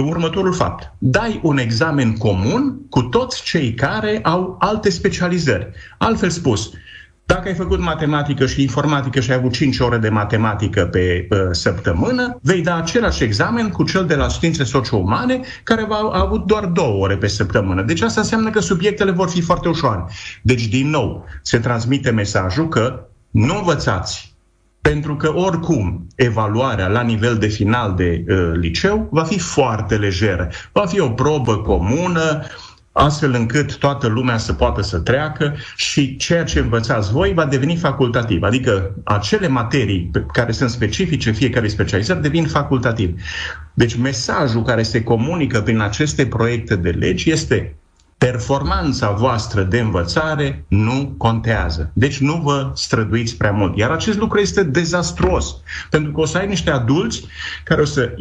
următorul 0.00 0.52
fapt. 0.52 0.92
Dai 0.98 1.40
un 1.42 1.58
examen 1.58 2.16
comun 2.16 2.88
cu 2.88 3.02
toți 3.02 3.42
cei 3.42 3.74
care 3.74 4.20
au 4.22 4.56
alte 4.58 4.90
specializări. 4.90 5.70
Altfel 5.98 6.30
spus, 6.30 6.70
dacă 7.26 7.48
ai 7.48 7.54
făcut 7.54 7.80
matematică 7.80 8.46
și 8.46 8.62
informatică 8.62 9.20
și 9.20 9.30
ai 9.30 9.36
avut 9.36 9.52
5 9.52 9.78
ore 9.78 9.98
de 9.98 10.08
matematică 10.08 10.84
pe 10.84 11.26
uh, 11.30 11.38
săptămână, 11.50 12.38
vei 12.42 12.62
da 12.62 12.76
același 12.76 13.22
examen 13.22 13.68
cu 13.68 13.84
cel 13.84 14.06
de 14.06 14.14
la 14.14 14.28
științe 14.28 14.64
socio-umane, 14.64 15.40
care 15.62 15.84
va 15.84 15.96
a 15.96 16.20
avut 16.20 16.46
doar 16.46 16.64
2 16.64 16.96
ore 16.98 17.16
pe 17.16 17.26
săptămână. 17.26 17.82
Deci 17.82 18.00
asta 18.00 18.20
înseamnă 18.20 18.50
că 18.50 18.60
subiectele 18.60 19.10
vor 19.10 19.28
fi 19.28 19.40
foarte 19.40 19.68
ușoare. 19.68 20.04
Deci, 20.42 20.66
din 20.66 20.90
nou, 20.90 21.24
se 21.42 21.58
transmite 21.58 22.10
mesajul 22.10 22.68
că 22.68 23.06
nu 23.30 23.56
învățați 23.56 24.31
pentru 24.82 25.16
că 25.16 25.34
oricum 25.34 26.06
evaluarea 26.14 26.88
la 26.88 27.02
nivel 27.02 27.36
de 27.36 27.46
final 27.46 27.94
de 27.94 28.24
uh, 28.28 28.52
liceu 28.54 29.08
va 29.10 29.22
fi 29.22 29.38
foarte 29.38 29.96
lejeră. 29.96 30.48
Va 30.72 30.86
fi 30.86 31.00
o 31.00 31.10
probă 31.10 31.56
comună, 31.56 32.42
astfel 32.92 33.32
încât 33.32 33.76
toată 33.76 34.06
lumea 34.06 34.38
să 34.38 34.52
poată 34.52 34.82
să 34.82 34.98
treacă 34.98 35.54
și 35.76 36.16
ceea 36.16 36.44
ce 36.44 36.58
învățați 36.58 37.12
voi 37.12 37.32
va 37.34 37.44
deveni 37.44 37.76
facultativ. 37.76 38.42
Adică 38.42 38.94
acele 39.04 39.48
materii 39.48 40.10
care 40.32 40.52
sunt 40.52 40.70
specifice 40.70 41.30
fiecare 41.30 41.68
specializări 41.68 42.22
devin 42.22 42.46
facultativ. 42.46 43.20
Deci 43.74 43.94
mesajul 43.94 44.62
care 44.62 44.82
se 44.82 45.02
comunică 45.02 45.60
prin 45.60 45.80
aceste 45.80 46.26
proiecte 46.26 46.76
de 46.76 46.90
legi 46.90 47.30
este 47.30 47.76
performanța 48.30 49.10
voastră 49.10 49.62
de 49.62 49.80
învățare 49.80 50.64
nu 50.68 51.14
contează. 51.18 51.90
Deci 51.94 52.18
nu 52.18 52.40
vă 52.44 52.70
străduiți 52.74 53.36
prea 53.36 53.50
mult. 53.50 53.76
Iar 53.76 53.90
acest 53.90 54.18
lucru 54.18 54.38
este 54.38 54.62
dezastruos, 54.62 55.56
pentru 55.90 56.12
că 56.12 56.20
o 56.20 56.24
să 56.24 56.38
ai 56.38 56.46
niște 56.46 56.70
adulți 56.70 57.24
care 57.64 57.80
o 57.80 57.84
să 57.84 58.14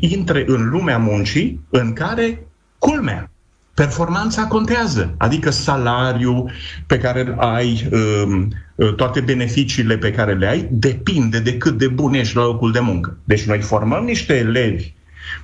intre 0.00 0.44
în 0.46 0.68
lumea 0.68 0.98
muncii 0.98 1.60
în 1.70 1.92
care, 1.92 2.46
culmea, 2.78 3.30
performanța 3.74 4.46
contează, 4.46 5.14
adică 5.18 5.50
salariul 5.50 6.50
pe 6.86 6.98
care 6.98 7.34
ai, 7.38 7.88
um, 7.92 8.52
uh, 8.74 8.94
toate 8.94 9.20
beneficiile 9.20 9.98
pe 9.98 10.10
care 10.10 10.34
le 10.34 10.46
ai, 10.46 10.68
depinde 10.70 11.38
de 11.38 11.56
cât 11.56 11.78
de 11.78 11.88
bun 11.88 12.14
ești 12.14 12.36
la 12.36 12.42
locul 12.42 12.72
de 12.72 12.80
muncă. 12.80 13.16
Deci 13.24 13.42
noi 13.42 13.60
formăm 13.60 14.04
niște 14.04 14.36
elevi 14.36 14.94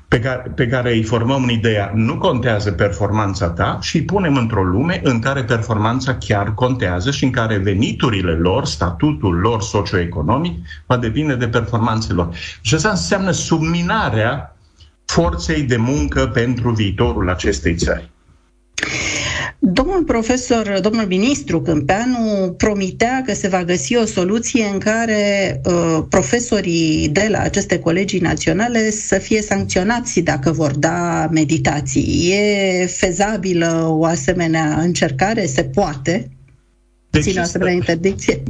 pe 0.08 0.20
care, 0.20 0.52
pe 0.54 0.66
care 0.66 0.92
îi 0.92 1.02
formăm 1.02 1.42
în 1.42 1.50
ideea 1.50 1.92
nu 1.94 2.18
contează 2.18 2.72
performanța 2.72 3.50
ta 3.50 3.78
și 3.80 3.96
îi 3.96 4.02
punem 4.02 4.36
într-o 4.36 4.62
lume 4.62 5.00
în 5.04 5.18
care 5.18 5.44
performanța 5.44 6.14
chiar 6.14 6.54
contează 6.54 7.10
și 7.10 7.24
în 7.24 7.30
care 7.30 7.56
veniturile 7.56 8.32
lor, 8.32 8.66
statutul 8.66 9.34
lor 9.34 9.62
socioeconomic 9.62 10.66
va 10.86 10.96
depinde 10.96 11.34
de 11.34 11.48
performanțele 11.48 12.14
lor. 12.14 12.28
Și 12.60 12.74
asta 12.74 12.88
înseamnă 12.88 13.30
subminarea 13.30 14.56
forței 15.04 15.62
de 15.62 15.76
muncă 15.76 16.26
pentru 16.26 16.70
viitorul 16.70 17.30
acestei 17.30 17.74
țări. 17.74 18.11
Domnul 19.64 20.02
profesor, 20.04 20.78
domnul 20.80 21.06
ministru 21.06 21.62
Câmpeanu 21.62 22.54
promitea 22.56 23.22
că 23.26 23.34
se 23.34 23.48
va 23.48 23.64
găsi 23.64 23.96
o 23.96 24.04
soluție 24.04 24.64
în 24.72 24.78
care 24.78 25.60
uh, 25.64 26.04
profesorii 26.08 27.08
de 27.08 27.26
la 27.30 27.38
aceste 27.38 27.78
colegii 27.78 28.20
naționale 28.20 28.90
să 28.90 29.18
fie 29.18 29.42
sancționați 29.42 30.20
dacă 30.20 30.50
vor 30.50 30.70
da 30.70 31.28
meditații. 31.32 32.32
E 32.32 32.86
fezabilă 32.86 33.86
o 33.88 34.04
asemenea 34.04 34.78
încercare? 34.80 35.46
Se 35.46 35.64
poate? 35.64 36.30
Deci 37.10 37.22
ține 37.22 37.38
o 37.40 37.42
asemenea 37.42 37.72
interdicție? 37.74 38.42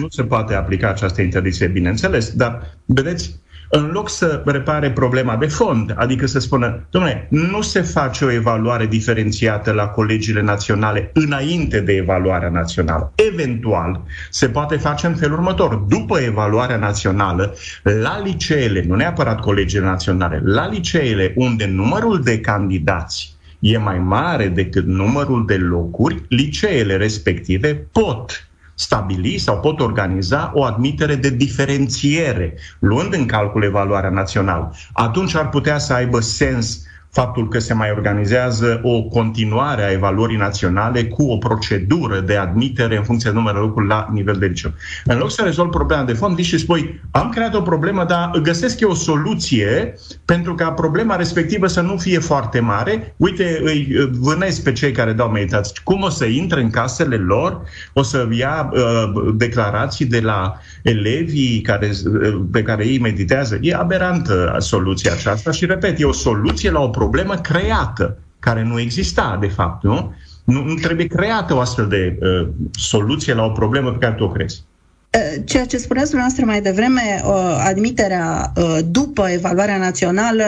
Nu 0.00 0.08
se 0.08 0.22
poate 0.22 0.54
aplica 0.54 0.88
această 0.88 1.22
interdicție, 1.22 1.66
bineînțeles, 1.66 2.32
dar 2.32 2.76
vedeți, 2.84 3.34
în 3.72 3.90
loc 3.92 4.08
să 4.08 4.42
repare 4.44 4.90
problema 4.90 5.36
de 5.36 5.46
fond, 5.46 5.94
adică 5.96 6.26
să 6.26 6.38
spună, 6.38 6.86
domnule, 6.90 7.26
nu 7.30 7.60
se 7.60 7.80
face 7.80 8.24
o 8.24 8.30
evaluare 8.30 8.86
diferențiată 8.86 9.72
la 9.72 9.86
colegiile 9.86 10.42
naționale 10.42 11.10
înainte 11.14 11.80
de 11.80 11.92
evaluarea 11.92 12.48
națională. 12.48 13.12
Eventual, 13.32 14.02
se 14.30 14.48
poate 14.48 14.76
face 14.76 15.06
în 15.06 15.14
felul 15.14 15.36
următor. 15.36 15.74
După 15.74 16.18
evaluarea 16.18 16.76
națională, 16.76 17.54
la 17.82 18.20
liceele, 18.24 18.84
nu 18.86 18.94
neapărat 18.94 19.40
colegiile 19.40 19.84
naționale, 19.84 20.40
la 20.44 20.68
liceele 20.68 21.32
unde 21.36 21.66
numărul 21.66 22.22
de 22.22 22.40
candidați 22.40 23.34
e 23.58 23.78
mai 23.78 23.98
mare 23.98 24.48
decât 24.48 24.86
numărul 24.86 25.46
de 25.46 25.56
locuri, 25.56 26.22
liceele 26.28 26.96
respective 26.96 27.86
pot 27.92 28.49
stabili 28.80 29.38
sau 29.38 29.60
pot 29.60 29.80
organiza 29.80 30.50
o 30.54 30.64
admitere 30.64 31.14
de 31.14 31.30
diferențiere, 31.30 32.54
luând 32.78 33.14
în 33.14 33.26
calcul 33.26 33.62
evaluarea 33.62 34.10
națională. 34.10 34.74
Atunci 34.92 35.34
ar 35.34 35.48
putea 35.48 35.78
să 35.78 35.92
aibă 35.92 36.20
sens 36.20 36.82
faptul 37.10 37.48
că 37.48 37.58
se 37.58 37.74
mai 37.74 37.90
organizează 37.90 38.80
o 38.82 39.02
continuare 39.02 39.82
a 39.82 39.90
evaluării 39.90 40.36
naționale 40.36 41.04
cu 41.04 41.22
o 41.22 41.36
procedură 41.36 42.20
de 42.20 42.36
admitere 42.36 42.96
în 42.96 43.02
funcție 43.02 43.30
de 43.30 43.36
numărul 43.36 43.60
locului 43.60 43.88
la 43.88 44.08
nivel 44.12 44.34
de 44.38 44.46
liceu. 44.46 44.72
În 45.04 45.18
loc 45.18 45.30
să 45.30 45.42
rezolv 45.42 45.70
problema 45.70 46.04
de 46.04 46.12
fond, 46.12 46.34
vii 46.34 46.44
și 46.44 46.58
spui, 46.58 47.00
am 47.10 47.28
creat 47.28 47.54
o 47.54 47.60
problemă, 47.60 48.04
dar 48.04 48.30
găsesc 48.42 48.80
eu 48.80 48.90
o 48.90 48.94
soluție 48.94 49.94
pentru 50.24 50.54
ca 50.54 50.70
problema 50.70 51.16
respectivă 51.16 51.66
să 51.66 51.80
nu 51.80 51.96
fie 51.96 52.18
foarte 52.18 52.60
mare. 52.60 53.14
Uite, 53.16 53.60
îi 53.62 54.10
vânezi 54.12 54.62
pe 54.62 54.72
cei 54.72 54.92
care 54.92 55.12
dau 55.12 55.28
meditații. 55.28 55.80
Cum 55.84 56.02
o 56.02 56.08
să 56.08 56.24
intre 56.24 56.60
în 56.60 56.70
casele 56.70 57.16
lor, 57.16 57.60
o 57.92 58.02
să 58.02 58.28
ia 58.30 58.70
uh, 58.72 59.34
declarații 59.34 60.06
de 60.06 60.20
la 60.20 60.56
elevii 60.82 61.60
care, 61.60 61.90
uh, 61.90 62.40
pe 62.52 62.62
care 62.62 62.86
ei 62.86 62.98
meditează. 62.98 63.58
E 63.60 63.74
aberantă 63.74 64.56
soluția 64.58 65.12
aceasta 65.12 65.50
și, 65.50 65.66
repet, 65.66 66.00
e 66.00 66.04
o 66.04 66.12
soluție 66.12 66.70
la 66.70 66.80
o 66.80 66.88
problemă 67.00 67.34
creată, 67.34 68.18
care 68.38 68.62
nu 68.62 68.80
exista, 68.80 69.36
de 69.40 69.48
fapt, 69.48 69.82
nu? 69.82 70.14
Nu, 70.44 70.64
nu 70.64 70.74
trebuie 70.74 71.06
creată 71.06 71.54
o 71.54 71.60
astfel 71.60 71.88
de 71.88 72.18
uh, 72.20 72.48
soluție 72.72 73.34
la 73.34 73.44
o 73.44 73.50
problemă 73.50 73.90
pe 73.90 73.98
care 73.98 74.14
tu 74.14 74.24
o 74.24 74.28
crezi. 74.28 74.64
Eh, 75.10 75.42
ceea 75.44 75.64
ce 75.64 75.76
spuneați 75.76 76.10
dumneavoastră 76.10 76.46
mai 76.46 76.60
devreme, 76.60 77.22
admiterea 77.58 78.52
eh, 78.56 78.78
după 78.90 79.28
evaluarea 79.28 79.76
națională 79.76 80.44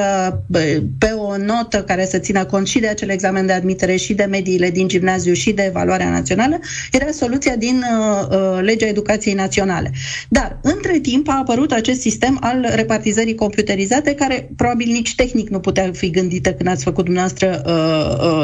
pe 0.99 1.07
o 1.07 1.37
notă 1.37 1.83
care 1.83 2.07
să 2.07 2.19
țină 2.19 2.45
cont 2.45 2.67
și 2.67 2.79
de 2.79 2.87
acel 2.87 3.09
examen 3.09 3.47
de 3.47 3.53
admitere 3.53 3.97
și 3.97 4.15
de 4.15 4.25
mediile 4.25 4.71
din 4.71 4.89
gimnaziu 4.89 5.33
și 5.33 5.53
de 5.53 5.63
evaluarea 5.63 6.11
națională, 6.11 6.59
era 6.93 7.11
soluția 7.11 7.57
din 7.57 7.83
eh, 8.31 8.61
legea 8.61 8.87
educației 8.87 9.35
naționale. 9.35 9.91
Dar, 10.29 10.59
între 10.63 10.99
timp, 10.99 11.29
a 11.29 11.39
apărut 11.39 11.73
acest 11.73 12.01
sistem 12.01 12.39
al 12.41 12.67
repartizării 12.75 13.35
computerizate, 13.35 14.15
care 14.15 14.51
probabil 14.57 14.91
nici 14.91 15.15
tehnic 15.15 15.49
nu 15.49 15.61
putea 15.61 15.91
fi 15.93 16.11
gândită 16.11 16.53
când 16.53 16.69
ați 16.69 16.85
făcut 16.85 17.05
dumneavoastră 17.05 17.63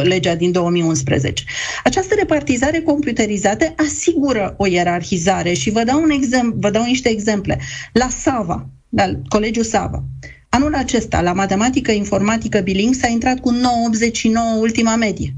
legea 0.02 0.34
din 0.34 0.52
2011. 0.52 1.44
Această 1.84 2.14
repartizare 2.18 2.80
computerizată 2.80 3.74
asigură 3.76 4.54
o 4.56 4.66
ierarhizare 4.66 5.52
și 5.52 5.70
vă 5.70 5.82
dau 5.84 6.06
un 6.07 6.07
exemplu, 6.10 6.58
vă 6.60 6.70
dau 6.70 6.84
niște 6.84 7.08
exemple. 7.08 7.60
La 7.92 8.08
Sava, 8.08 8.68
la 8.88 9.10
Colegiul 9.28 9.64
Sava, 9.64 10.04
anul 10.48 10.74
acesta, 10.74 11.20
la 11.20 11.32
matematică 11.32 11.92
informatică 11.92 12.60
biling, 12.60 12.94
s-a 12.94 13.08
intrat 13.08 13.40
cu 13.40 13.52
9,89 13.52 14.60
ultima 14.60 14.96
medie. 14.96 15.34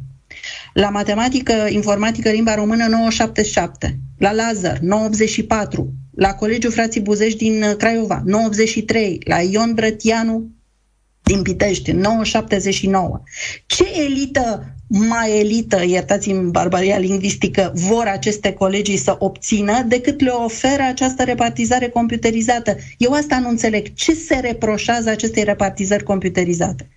La 0.73 0.89
matematică 0.89 1.53
informatică 1.69 2.31
limba 2.31 2.55
română 2.55 3.09
9,77. 3.89 3.97
La 4.19 4.33
Lazar 4.33 4.79
9,84. 4.79 4.83
La 6.11 6.35
Colegiul 6.35 6.73
Frații 6.73 7.01
Buzești 7.01 7.39
din 7.39 7.75
Craiova 7.79 8.23
9,83. 8.27 9.19
La 9.25 9.41
Ion 9.41 9.75
Brătianu 9.75 10.51
din 11.23 11.43
Pitești 11.43 11.93
9,79. 11.93 11.99
Ce 13.67 13.85
elită 14.05 14.75
mai 14.93 15.39
elită, 15.39 15.85
iertați-mi 15.85 16.51
barbaria 16.51 16.99
lingvistică, 16.99 17.73
vor 17.75 18.05
aceste 18.07 18.53
colegii 18.53 18.97
să 18.97 19.17
obțină 19.19 19.83
decât 19.83 20.21
le 20.21 20.31
oferă 20.31 20.83
această 20.83 21.23
repartizare 21.23 21.89
computerizată. 21.89 22.77
Eu 22.99 23.13
asta 23.13 23.39
nu 23.39 23.49
înțeleg. 23.49 23.95
Ce 23.95 24.13
se 24.15 24.35
reproșează 24.35 25.11
acestei 25.11 25.45
repartizări 25.45 26.03
computerizate? 26.03 26.89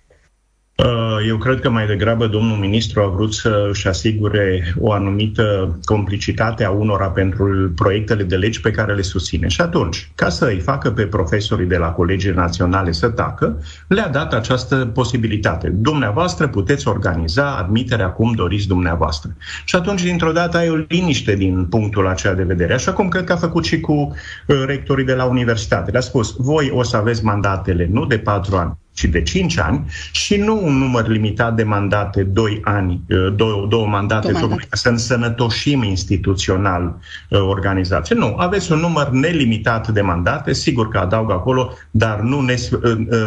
Uh, 0.76 1.26
eu 1.28 1.36
cred 1.36 1.60
că 1.60 1.70
mai 1.70 1.86
degrabă 1.86 2.26
domnul 2.26 2.56
ministru 2.56 3.00
a 3.00 3.06
vrut 3.06 3.34
să 3.34 3.66
își 3.70 3.88
asigure 3.88 4.74
o 4.78 4.92
anumită 4.92 5.78
complicitate 5.84 6.64
a 6.64 6.70
unora 6.70 7.06
pentru 7.06 7.72
proiectele 7.76 8.22
de 8.22 8.36
legi 8.36 8.60
pe 8.60 8.70
care 8.70 8.94
le 8.94 9.02
susține. 9.02 9.48
Și 9.48 9.60
atunci, 9.60 10.10
ca 10.14 10.28
să 10.28 10.46
îi 10.46 10.60
facă 10.60 10.90
pe 10.90 11.06
profesorii 11.06 11.66
de 11.66 11.76
la 11.76 11.90
colegii 11.90 12.30
naționale 12.30 12.92
să 12.92 13.08
tacă, 13.08 13.62
le-a 13.88 14.08
dat 14.08 14.32
această 14.32 14.76
posibilitate. 14.76 15.68
Dumneavoastră 15.68 16.48
puteți 16.48 16.88
organiza 16.88 17.56
admiterea 17.56 18.10
cum 18.10 18.32
doriți 18.32 18.68
dumneavoastră. 18.68 19.36
Și 19.64 19.76
atunci, 19.76 20.02
dintr-o 20.02 20.32
dată, 20.32 20.56
ai 20.56 20.68
o 20.68 20.84
liniște 20.88 21.34
din 21.34 21.64
punctul 21.64 22.06
acela 22.06 22.34
de 22.34 22.42
vedere. 22.42 22.74
Așa 22.74 22.92
cum 22.92 23.08
cred 23.08 23.24
că 23.24 23.32
a 23.32 23.36
făcut 23.36 23.64
și 23.64 23.80
cu 23.80 23.92
uh, 23.92 24.62
rectorii 24.66 25.04
de 25.04 25.14
la 25.14 25.24
universitate. 25.24 25.90
Le-a 25.90 26.00
spus, 26.00 26.34
voi 26.38 26.70
o 26.74 26.82
să 26.82 26.96
aveți 26.96 27.24
mandatele 27.24 27.88
nu 27.90 28.06
de 28.06 28.18
patru 28.18 28.56
ani, 28.56 28.76
și 28.94 29.08
de 29.08 29.22
5 29.22 29.58
ani 29.58 29.84
și 30.12 30.36
nu 30.36 30.60
un 30.64 30.78
număr 30.78 31.08
limitat 31.08 31.54
de 31.54 31.62
mandate, 31.62 32.22
2 32.22 32.60
ani, 32.64 33.00
două, 33.36 33.66
două 33.68 33.86
mandate, 33.86 34.32
două 34.32 34.46
mandate. 34.46 34.68
să 34.70 34.88
însănătoșim 34.88 35.82
instituțional 35.82 36.96
organizație. 37.30 38.14
Nu, 38.16 38.34
aveți 38.36 38.72
un 38.72 38.78
număr 38.78 39.10
nelimitat 39.10 39.88
de 39.88 40.00
mandate, 40.00 40.52
sigur 40.52 40.88
că 40.88 40.98
adaug 40.98 41.30
acolo, 41.30 41.72
dar 41.90 42.20
nu, 42.20 42.40
ne, 42.40 42.54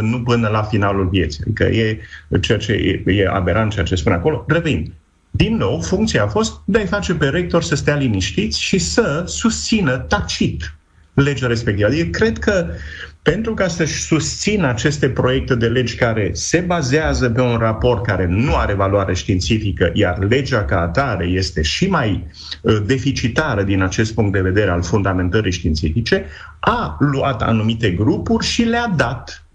nu 0.02 0.22
până 0.22 0.48
la 0.48 0.62
finalul 0.62 1.08
vieții. 1.10 1.44
Adică 1.44 1.64
e 1.64 2.00
ceea 2.42 2.58
ce 2.58 2.72
e, 2.72 3.12
e 3.12 3.30
aberant 3.30 3.72
ceea 3.72 3.86
ce 3.86 3.96
spune 3.96 4.16
acolo. 4.16 4.46
Revin, 4.48 4.94
din 5.32 5.56
nou, 5.56 5.82
funcția 5.82 6.24
a 6.24 6.28
fost 6.28 6.62
de 6.66 6.78
a-i 6.78 6.86
face 6.86 7.14
pe 7.14 7.28
rector 7.28 7.64
să 7.64 7.76
stea 7.76 7.96
liniștiți 7.96 8.62
și 8.62 8.78
să 8.78 9.24
susțină 9.28 9.98
tacit 9.98 10.78
legea 11.14 11.48
respectivă. 11.48 11.88
Adică 11.88 12.18
cred 12.18 12.38
că 12.38 12.68
pentru 13.32 13.54
ca 13.54 13.68
să-și 13.68 14.02
susțină 14.02 14.68
aceste 14.68 15.10
proiecte 15.10 15.56
de 15.56 15.68
legi 15.68 15.96
care 15.96 16.30
se 16.34 16.60
bazează 16.60 17.30
pe 17.30 17.42
un 17.42 17.58
raport 17.58 18.06
care 18.06 18.26
nu 18.26 18.56
are 18.56 18.74
valoare 18.74 19.14
științifică, 19.14 19.92
iar 19.94 20.20
legea 20.20 20.66
ca 20.66 20.82
atare 20.82 21.26
este 21.26 21.62
și 21.62 21.88
mai 21.88 22.28
uh, 22.62 22.78
deficitară 22.86 23.64
din 23.64 23.82
acest 23.82 24.14
punct 24.14 24.32
de 24.32 24.42
vedere 24.42 24.70
al 24.70 24.84
fundamentării 24.84 25.52
științifice, 25.52 26.26
a 26.60 26.98
luat 27.00 27.42
anumite 27.42 27.92
grupuri 27.92 28.46
și 28.46 28.64
le-a 28.64 28.94
dat 28.96 29.46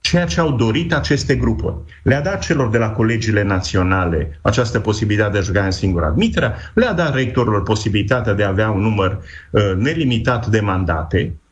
ceea 0.00 0.24
ce 0.24 0.40
au 0.40 0.50
dorit 0.50 0.92
aceste 0.92 1.34
grupuri. 1.34 1.74
Le-a 2.02 2.20
dat 2.20 2.40
celor 2.40 2.70
de 2.70 2.78
la 2.78 2.90
colegiile 2.90 3.42
naționale 3.42 4.38
această 4.42 4.80
posibilitate 4.80 5.32
de 5.32 5.38
a 5.38 5.42
juca 5.42 5.64
în 5.64 5.70
singură 5.70 6.04
admiterea, 6.04 6.54
le-a 6.74 6.92
dat 6.92 7.14
rectorilor 7.14 7.62
posibilitatea 7.62 8.32
de 8.32 8.44
a 8.44 8.48
avea 8.48 8.70
un 8.70 8.80
număr 8.80 9.18
uh, 9.50 9.62
nelimitat 9.76 10.46
de 10.46 10.60
mandate, 10.60 11.18
Uh, 11.22 11.49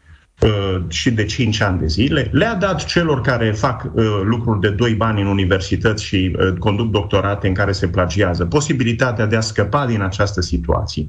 și 0.89 1.11
de 1.11 1.25
5 1.25 1.61
ani 1.61 1.79
de 1.79 1.87
zile, 1.87 2.29
le-a 2.33 2.55
dat 2.55 2.85
celor 2.85 3.21
care 3.21 3.53
fac 3.53 3.85
uh, 3.85 4.05
lucruri 4.25 4.61
de 4.61 4.71
doi 4.71 4.95
bani 4.95 5.21
în 5.21 5.27
universități 5.27 6.05
și 6.05 6.37
uh, 6.39 6.53
conduc 6.59 6.91
doctorate 6.91 7.49
în 7.49 7.55
care 7.55 7.73
se 7.73 7.89
plagiază, 7.89 8.45
posibilitatea 8.45 9.27
de 9.27 9.37
a 9.37 9.41
scăpa 9.41 9.87
din 9.87 10.01
această 10.03 10.41
situație. 10.41 11.09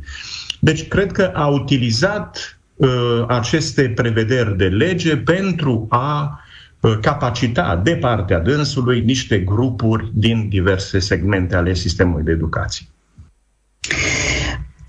Deci, 0.59 0.87
cred 0.87 1.11
că 1.11 1.31
a 1.33 1.47
utilizat 1.47 2.59
uh, 2.75 2.89
aceste 3.27 3.89
prevederi 3.95 4.57
de 4.57 4.67
lege 4.67 5.17
pentru 5.17 5.85
a 5.89 6.39
uh, 6.79 6.97
capacita 7.01 7.81
de 7.83 7.95
partea 7.95 8.39
dânsului 8.39 9.01
niște 9.01 9.39
grupuri 9.39 10.11
din 10.13 10.49
diverse 10.49 10.99
segmente 10.99 11.55
ale 11.55 11.73
sistemului 11.73 12.23
de 12.23 12.31
educație. 12.31 12.85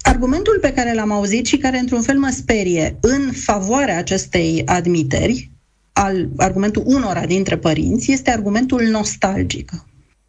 Argumentul 0.02 0.58
pe 0.60 0.72
care 0.72 0.94
l-am 0.94 1.10
auzit 1.10 1.46
și 1.46 1.56
care 1.56 1.78
într-un 1.78 2.02
fel 2.02 2.18
mă 2.18 2.30
sperie 2.36 2.98
în 3.00 3.32
favoarea 3.32 3.98
acestei 3.98 4.62
admiteri, 4.66 5.50
al 5.92 6.28
argumentul 6.36 6.82
unora 6.86 7.26
dintre 7.26 7.56
părinți, 7.56 8.12
este 8.12 8.30
argumentul 8.30 8.82
nostalgic. 8.82 9.72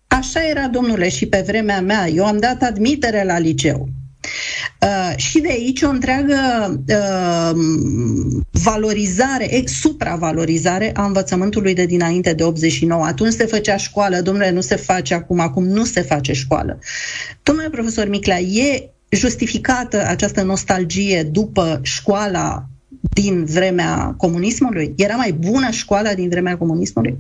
Așa 0.08 0.48
era, 0.50 0.68
domnule, 0.68 1.10
și 1.10 1.26
pe 1.26 1.44
vremea 1.48 1.82
mea. 1.82 2.08
Eu 2.08 2.26
am 2.26 2.38
dat 2.38 2.62
admitere 2.62 3.24
la 3.24 3.40
liceu. 3.40 3.90
Uh, 4.82 5.14
și 5.16 5.40
de 5.40 5.50
aici 5.50 5.82
o 5.82 5.90
întreagă 5.90 6.36
uh, 6.88 7.60
valorizare, 8.52 9.56
ex 9.56 9.72
supravalorizare 9.80 10.92
a 10.96 11.06
învățământului 11.06 11.74
de 11.74 11.86
dinainte 11.86 12.34
de 12.34 12.44
89. 12.44 13.06
Atunci 13.06 13.34
se 13.34 13.46
făcea 13.46 13.78
școală, 13.78 14.22
domnule, 14.22 14.52
nu 14.52 14.62
se 14.62 14.76
face 14.76 15.14
acum, 15.14 15.40
acum 15.40 15.68
nu 15.68 15.86
se 15.86 16.02
face 16.02 16.34
școală. 16.34 16.80
Domnule 17.44 17.70
profesor 17.70 18.08
Miclea, 18.08 18.40
e 18.40 18.90
justificată 19.12 20.06
această 20.08 20.42
nostalgie 20.44 21.24
după 21.24 21.80
școala 21.82 22.66
din 23.14 23.46
vremea 23.46 24.14
comunismului? 24.18 24.94
Era 24.98 25.16
mai 25.16 25.32
bună 25.32 25.70
școala 25.70 26.14
din 26.14 26.30
vremea 26.30 26.58
comunismului? 26.58 27.18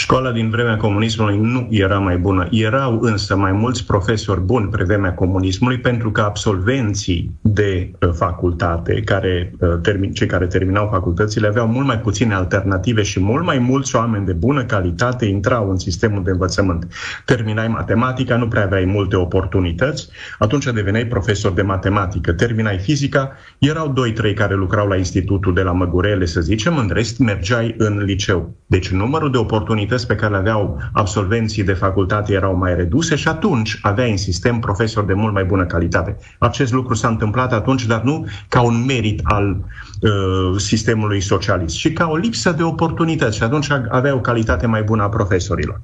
Școala 0.00 0.32
din 0.32 0.50
vremea 0.50 0.76
comunismului 0.76 1.38
nu 1.38 1.66
era 1.70 1.98
mai 1.98 2.18
bună. 2.18 2.48
Erau 2.50 2.98
însă 3.00 3.36
mai 3.36 3.52
mulți 3.52 3.86
profesori 3.86 4.40
buni 4.40 4.68
pe 4.68 4.84
vremea 4.84 5.14
comunismului 5.14 5.78
pentru 5.78 6.10
că 6.10 6.20
absolvenții 6.20 7.38
de 7.40 7.90
uh, 8.00 8.10
facultate, 8.12 9.00
care, 9.00 9.52
uh, 9.60 10.10
cei 10.12 10.26
care 10.26 10.46
terminau 10.46 10.88
facultățile, 10.90 11.46
aveau 11.46 11.66
mult 11.66 11.86
mai 11.86 11.98
puține 11.98 12.34
alternative 12.34 13.02
și 13.02 13.20
mult 13.20 13.44
mai 13.44 13.58
mulți 13.58 13.96
oameni 13.96 14.26
de 14.26 14.32
bună 14.32 14.64
calitate 14.64 15.24
intrau 15.24 15.70
în 15.70 15.78
sistemul 15.78 16.22
de 16.24 16.30
învățământ. 16.30 16.88
Terminai 17.24 17.68
matematica, 17.68 18.36
nu 18.36 18.48
prea 18.48 18.64
aveai 18.64 18.84
multe 18.84 19.16
oportunități, 19.16 20.08
atunci 20.38 20.64
deveneai 20.64 21.06
profesor 21.06 21.52
de 21.52 21.62
matematică. 21.62 22.32
Terminai 22.32 22.78
fizica, 22.78 23.32
erau 23.58 23.88
doi, 23.88 24.12
trei 24.12 24.34
care 24.34 24.54
lucrau 24.54 24.88
la 24.88 24.96
institutul 24.96 25.54
de 25.54 25.62
la 25.62 25.72
Măgurele, 25.72 26.24
să 26.24 26.40
zicem, 26.40 26.76
în 26.76 26.90
rest 26.92 27.18
mergeai 27.18 27.74
în 27.78 28.02
liceu. 28.04 28.54
Deci 28.66 28.88
numărul 28.88 29.30
de 29.30 29.38
oportunități 29.38 29.88
oportunități 29.90 30.06
pe 30.06 30.14
care 30.14 30.32
le 30.32 30.38
aveau 30.38 30.80
absolvenții 30.92 31.64
de 31.64 31.72
facultate 31.72 32.32
erau 32.32 32.56
mai 32.56 32.74
reduse 32.74 33.16
și 33.16 33.28
atunci 33.28 33.78
avea 33.82 34.04
în 34.04 34.16
sistem 34.16 34.58
profesori 34.58 35.06
de 35.06 35.12
mult 35.12 35.32
mai 35.32 35.44
bună 35.44 35.66
calitate. 35.66 36.16
Acest 36.38 36.72
lucru 36.72 36.94
s-a 36.94 37.08
întâmplat 37.08 37.52
atunci, 37.52 37.86
dar 37.86 38.02
nu 38.02 38.26
ca 38.48 38.60
un 38.60 38.84
merit 38.84 39.20
al 39.22 39.56
uh, 40.00 40.60
sistemului 40.60 41.20
socialist, 41.20 41.76
ci 41.76 41.92
ca 41.92 42.06
o 42.06 42.16
lipsă 42.16 42.52
de 42.52 42.62
oportunități 42.62 43.36
și 43.36 43.42
atunci 43.42 43.70
avea 43.88 44.14
o 44.14 44.20
calitate 44.20 44.66
mai 44.66 44.82
bună 44.82 45.02
a 45.02 45.08
profesorilor. 45.08 45.80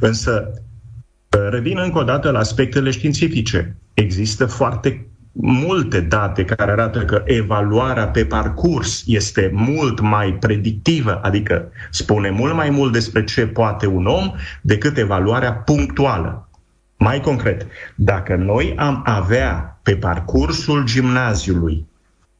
Însă, 0.00 0.50
uh, 0.50 1.48
revin 1.50 1.78
încă 1.78 1.98
o 1.98 2.02
dată 2.02 2.30
la 2.30 2.38
aspectele 2.38 2.90
științifice. 2.90 3.76
Există 3.94 4.46
foarte 4.46 5.06
multe 5.40 6.00
date 6.00 6.44
care 6.44 6.70
arată 6.70 7.04
că 7.04 7.22
evaluarea 7.24 8.08
pe 8.08 8.24
parcurs 8.24 9.02
este 9.06 9.50
mult 9.54 10.00
mai 10.00 10.32
predictivă, 10.32 11.20
adică 11.22 11.72
spune 11.90 12.30
mult 12.30 12.54
mai 12.54 12.70
mult 12.70 12.92
despre 12.92 13.24
ce 13.24 13.46
poate 13.46 13.86
un 13.86 14.06
om 14.06 14.34
decât 14.62 14.96
evaluarea 14.96 15.52
punctuală. 15.52 16.48
Mai 16.96 17.20
concret, 17.20 17.66
dacă 17.94 18.36
noi 18.36 18.74
am 18.76 19.02
avea 19.04 19.80
pe 19.82 19.96
parcursul 19.96 20.84
gimnaziului, 20.84 21.86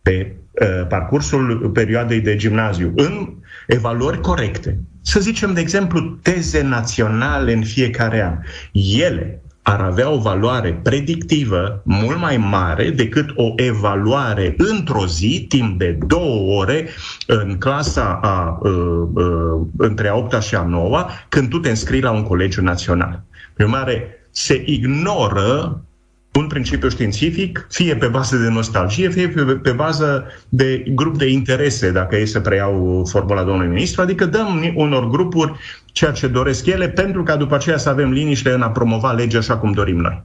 pe 0.03 0.37
uh, 0.51 0.87
parcursul 0.89 1.71
perioadei 1.75 2.21
de 2.21 2.37
gimnaziu, 2.37 2.93
în 2.97 3.29
evaluări 3.67 4.21
corecte, 4.21 4.81
să 5.01 5.21
zicem, 5.21 5.55
de 5.55 5.61
exemplu, 5.61 6.01
teze 6.01 6.63
naționale 6.63 7.53
în 7.53 7.63
fiecare 7.63 8.23
an, 8.23 8.39
ele 8.73 9.43
ar 9.69 9.81
avea 9.81 10.11
o 10.11 10.19
valoare 10.19 10.81
predictivă 10.83 11.83
mult 11.85 12.19
mai 12.19 12.37
mare 12.37 12.91
decât 12.91 13.31
o 13.35 13.53
evaluare 13.57 14.55
într-o 14.57 15.07
zi, 15.07 15.45
timp 15.49 15.79
de 15.79 15.99
două 16.07 16.61
ore, 16.61 16.89
în 17.27 17.57
clasa 17.59 18.19
a, 18.23 18.59
uh, 18.63 18.73
uh, 19.15 19.67
între 19.77 20.09
a 20.09 20.15
8 20.15 20.43
și 20.43 20.55
a 20.55 20.63
9 20.63 21.07
când 21.29 21.49
tu 21.49 21.59
te 21.59 21.69
înscrii 21.69 22.01
la 22.03 22.11
un 22.11 22.23
colegiu 22.23 22.63
național. 22.63 23.23
Prin 23.55 23.67
urmare, 23.67 24.27
se 24.31 24.63
ignoră 24.67 25.83
un 26.39 26.47
principiu 26.47 26.89
științific, 26.89 27.67
fie 27.71 27.97
pe 27.97 28.07
bază 28.07 28.37
de 28.37 28.49
nostalgie, 28.49 29.09
fie 29.09 29.29
pe, 29.29 29.43
pe 29.43 29.71
bază 29.71 30.27
de 30.49 30.85
grup 30.95 31.19
de 31.19 31.27
interese, 31.27 31.91
dacă 31.91 32.17
e 32.17 32.25
să 32.25 32.41
preiau 32.41 33.07
formula 33.11 33.43
domnului 33.43 33.73
ministru, 33.73 34.03
adică 34.03 34.27
dăm 34.27 34.73
unor 34.75 35.09
grupuri 35.09 35.53
ceea 35.99 36.11
ce 36.11 36.27
doresc 36.27 36.67
ele, 36.67 36.89
pentru 36.89 37.23
ca 37.23 37.37
după 37.37 37.55
aceea 37.55 37.77
să 37.77 37.89
avem 37.89 38.11
liniște 38.11 38.51
în 38.51 38.63
a 38.63 38.71
promova 38.71 39.13
legea 39.13 39.39
așa 39.39 39.57
cum 39.57 39.73
dorim 39.73 39.97
noi. 39.97 40.23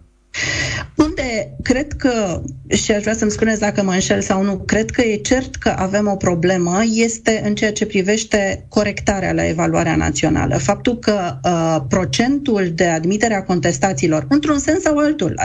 Unde 0.95 1.55
cred 1.63 1.93
că, 1.93 2.41
și 2.69 2.91
aș 2.91 3.01
vrea 3.01 3.13
să-mi 3.13 3.31
spuneți 3.31 3.59
dacă 3.59 3.83
mă 3.83 3.91
înșel 3.91 4.21
sau 4.21 4.43
nu, 4.43 4.63
cred 4.65 4.89
că 4.89 5.01
e 5.01 5.15
cert 5.15 5.55
că 5.55 5.73
avem 5.77 6.07
o 6.07 6.15
problemă, 6.15 6.79
este 6.93 7.41
în 7.45 7.55
ceea 7.55 7.71
ce 7.71 7.85
privește 7.85 8.65
corectarea 8.69 9.33
la 9.33 9.47
evaluarea 9.47 9.95
națională. 9.95 10.57
Faptul 10.57 10.99
că 10.99 11.39
uh, 11.43 11.77
procentul 11.87 12.71
de 12.75 12.85
admitere 12.85 13.35
a 13.35 13.43
contestațiilor, 13.43 14.25
într-un 14.29 14.59
sens 14.59 14.81
sau 14.81 14.97
altul, 14.97 15.39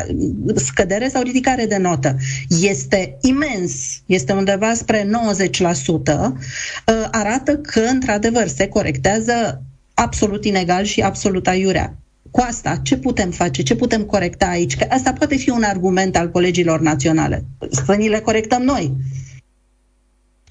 scădere 0.54 1.08
sau 1.08 1.22
ridicare 1.22 1.66
de 1.66 1.76
notă, 1.76 2.16
este 2.60 3.16
imens, 3.20 3.72
este 4.06 4.32
undeva 4.32 4.74
spre 4.74 5.02
90%, 5.02 5.06
uh, 5.06 7.08
arată 7.10 7.56
că, 7.56 7.80
într-adevăr, 7.80 8.46
se 8.46 8.68
corectează 8.68 9.62
absolut 9.98 10.44
inegal 10.44 10.84
și 10.84 11.00
absolut 11.00 11.46
aiurea. 11.46 11.96
Cu 12.30 12.44
asta, 12.48 12.76
ce 12.82 12.96
putem 12.96 13.30
face? 13.30 13.62
Ce 13.62 13.76
putem 13.76 14.02
corecta 14.02 14.46
aici? 14.46 14.76
Că 14.76 14.86
asta 14.90 15.12
poate 15.12 15.36
fi 15.36 15.50
un 15.50 15.62
argument 15.62 16.16
al 16.16 16.30
colegilor 16.30 16.80
naționale. 16.80 17.44
Să 17.70 17.94
ni 17.94 18.08
le 18.08 18.20
corectăm 18.20 18.62
noi. 18.62 18.96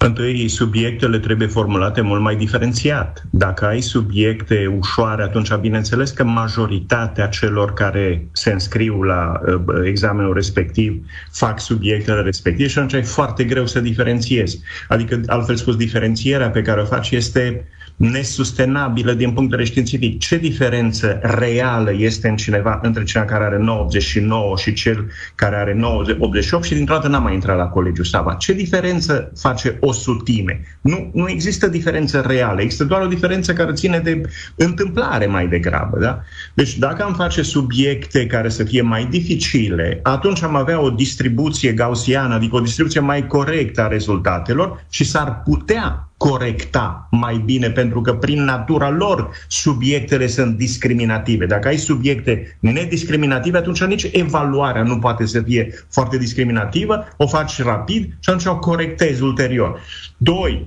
Întâi, 0.00 0.48
subiectele 0.48 1.18
trebuie 1.18 1.48
formulate 1.48 2.00
mult 2.00 2.20
mai 2.20 2.36
diferențiat. 2.36 3.22
Dacă 3.30 3.66
ai 3.66 3.80
subiecte 3.80 4.76
ușoare, 4.78 5.22
atunci 5.22 5.54
bineînțeles 5.54 6.10
că 6.10 6.24
majoritatea 6.24 7.26
celor 7.26 7.72
care 7.72 8.28
se 8.32 8.52
înscriu 8.52 9.02
la 9.02 9.40
uh, 9.46 9.60
examenul 9.84 10.34
respectiv 10.34 11.04
fac 11.32 11.60
subiectele 11.60 12.20
respective 12.20 12.68
și 12.68 12.78
atunci 12.78 12.92
e 12.92 13.06
foarte 13.06 13.44
greu 13.44 13.66
să 13.66 13.80
diferențiezi. 13.80 14.60
Adică, 14.88 15.20
altfel 15.26 15.56
spus, 15.56 15.76
diferențierea 15.76 16.50
pe 16.50 16.62
care 16.62 16.80
o 16.80 16.84
faci 16.84 17.10
este 17.10 17.64
nesustenabilă 17.98 19.12
din 19.12 19.32
punct 19.32 19.50
de 19.50 19.56
vedere 19.56 19.64
științific. 19.64 20.18
Ce 20.18 20.36
diferență 20.36 21.18
reală 21.22 21.92
este 21.96 22.28
în 22.28 22.36
cineva 22.36 22.80
între 22.82 23.02
cineva 23.02 23.26
care 23.26 23.44
are 23.44 23.58
99 23.58 24.56
și 24.56 24.72
cel 24.72 25.10
care 25.34 25.56
are 25.56 25.74
90, 25.74 26.16
88 26.18 26.64
și 26.64 26.74
dintr-o 26.74 26.94
dată 26.94 27.08
n-a 27.08 27.18
mai 27.18 27.34
intrat 27.34 27.56
la 27.56 27.66
colegiul 27.66 28.04
Sava? 28.04 28.34
Ce 28.34 28.52
diferență 28.52 29.32
face 29.40 29.76
o 29.80 29.92
sutime? 29.92 30.60
Nu, 30.80 31.10
nu 31.14 31.28
există 31.28 31.68
diferență 31.68 32.24
reală, 32.26 32.60
există 32.60 32.84
doar 32.84 33.02
o 33.02 33.06
diferență 33.06 33.52
care 33.52 33.72
ține 33.72 33.98
de 33.98 34.20
întâmplare 34.56 35.26
mai 35.26 35.48
degrabă. 35.48 35.98
Da? 35.98 36.20
Deci 36.54 36.78
dacă 36.78 37.02
am 37.02 37.14
face 37.14 37.42
subiecte 37.42 38.26
care 38.26 38.48
să 38.48 38.64
fie 38.64 38.82
mai 38.82 39.06
dificile, 39.06 40.00
atunci 40.02 40.42
am 40.42 40.54
avea 40.54 40.80
o 40.80 40.90
distribuție 40.90 41.72
gaussiană, 41.72 42.34
adică 42.34 42.56
o 42.56 42.60
distribuție 42.60 43.00
mai 43.00 43.26
corectă 43.26 43.80
a 43.80 43.86
rezultatelor 43.86 44.84
și 44.90 45.04
s-ar 45.04 45.42
putea 45.44 46.07
corecta 46.18 47.08
mai 47.10 47.42
bine, 47.44 47.70
pentru 47.70 48.00
că 48.00 48.14
prin 48.14 48.44
natura 48.44 48.90
lor 48.90 49.30
subiectele 49.48 50.26
sunt 50.26 50.56
discriminative. 50.56 51.46
Dacă 51.46 51.68
ai 51.68 51.76
subiecte 51.76 52.56
nediscriminative, 52.60 53.58
atunci 53.58 53.84
nici 53.84 54.08
evaluarea 54.12 54.82
nu 54.82 54.98
poate 54.98 55.26
să 55.26 55.40
fie 55.40 55.84
foarte 55.90 56.18
discriminativă, 56.18 57.08
o 57.16 57.26
faci 57.26 57.62
rapid 57.62 58.04
și 58.04 58.30
atunci 58.30 58.44
o 58.44 58.58
corectezi 58.58 59.22
ulterior. 59.22 59.80
Doi, 60.16 60.66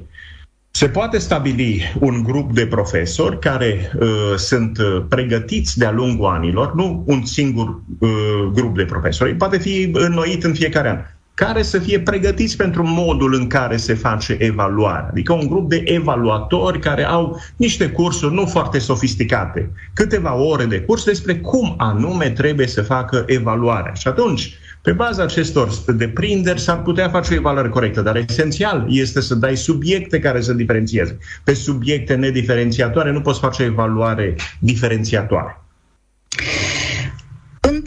se 0.71 0.89
poate 0.89 1.17
stabili 1.17 1.93
un 1.99 2.23
grup 2.23 2.53
de 2.53 2.67
profesori 2.67 3.39
care 3.39 3.91
uh, 3.99 4.33
sunt 4.35 4.77
uh, 4.77 5.03
pregătiți 5.09 5.77
de-a 5.77 5.91
lungul 5.91 6.25
anilor, 6.25 6.75
nu 6.75 7.03
un 7.07 7.25
singur 7.25 7.81
uh, 7.99 8.09
grup 8.53 8.75
de 8.75 8.85
profesori, 8.85 9.35
poate 9.35 9.57
fi 9.57 9.89
înnoit 9.93 10.43
în 10.43 10.53
fiecare 10.53 10.89
an 10.89 10.99
care 11.33 11.61
să 11.61 11.79
fie 11.79 11.99
pregătiți 11.99 12.57
pentru 12.57 12.83
modul 12.87 13.33
în 13.33 13.47
care 13.47 13.77
se 13.77 13.93
face 13.93 14.35
evaluarea. 14.39 15.07
Adică 15.11 15.33
un 15.33 15.47
grup 15.47 15.69
de 15.69 15.81
evaluatori 15.85 16.79
care 16.79 17.03
au 17.03 17.41
niște 17.55 17.89
cursuri 17.89 18.33
nu 18.33 18.45
foarte 18.45 18.79
sofisticate, 18.79 19.71
câteva 19.93 20.35
ore 20.35 20.65
de 20.65 20.81
curs 20.81 21.03
despre 21.03 21.35
cum 21.35 21.73
anume 21.77 22.29
trebuie 22.29 22.67
să 22.67 22.81
facă 22.81 23.23
evaluarea. 23.27 23.93
Și 23.93 24.07
atunci, 24.07 24.57
pe 24.81 24.91
baza 24.91 25.23
acestor 25.23 25.69
deprinderi 25.85 26.59
s-ar 26.59 26.81
putea 26.81 27.09
face 27.09 27.33
o 27.33 27.35
evaluare 27.35 27.69
corectă, 27.69 28.01
dar 28.01 28.15
esențial 28.15 28.85
este 28.89 29.21
să 29.21 29.35
dai 29.35 29.57
subiecte 29.57 30.19
care 30.19 30.41
să 30.41 30.53
diferențieze. 30.53 31.17
Pe 31.43 31.53
subiecte 31.53 32.15
nediferențiatoare 32.15 33.11
nu 33.11 33.21
poți 33.21 33.39
face 33.39 33.63
o 33.63 33.65
evaluare 33.65 34.35
diferențiatoare. 34.59 35.61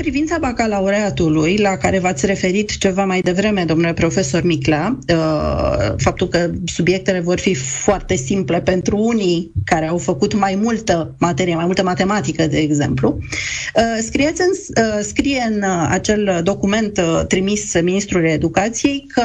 În 0.05 0.11
privința 0.11 0.39
bacalaureatului, 0.39 1.57
la 1.57 1.77
care 1.77 1.99
v-ați 1.99 2.27
referit 2.27 2.77
ceva 2.79 3.05
mai 3.05 3.21
devreme, 3.21 3.65
domnule 3.65 3.93
profesor 3.93 4.43
Micla, 4.43 4.99
uh, 5.09 5.95
faptul 5.97 6.29
că 6.29 6.51
subiectele 6.65 7.21
vor 7.21 7.39
fi 7.39 7.55
foarte 7.55 8.15
simple 8.15 8.61
pentru 8.61 8.99
unii 8.99 9.53
care 9.65 9.87
au 9.87 9.99
făcut 9.99 10.35
mai 10.35 10.59
multă 10.63 11.15
materie, 11.19 11.55
mai 11.55 11.65
multă 11.65 11.83
matematică, 11.83 12.47
de 12.47 12.59
exemplu, 12.59 13.19
uh, 13.19 13.83
scrieți 14.01 14.41
în, 14.41 14.83
uh, 14.85 14.99
scrie 15.03 15.51
în 15.51 15.63
acel 15.89 16.41
document 16.43 17.01
trimis 17.29 17.81
Ministrului 17.83 18.31
Educației 18.31 19.07
că 19.15 19.23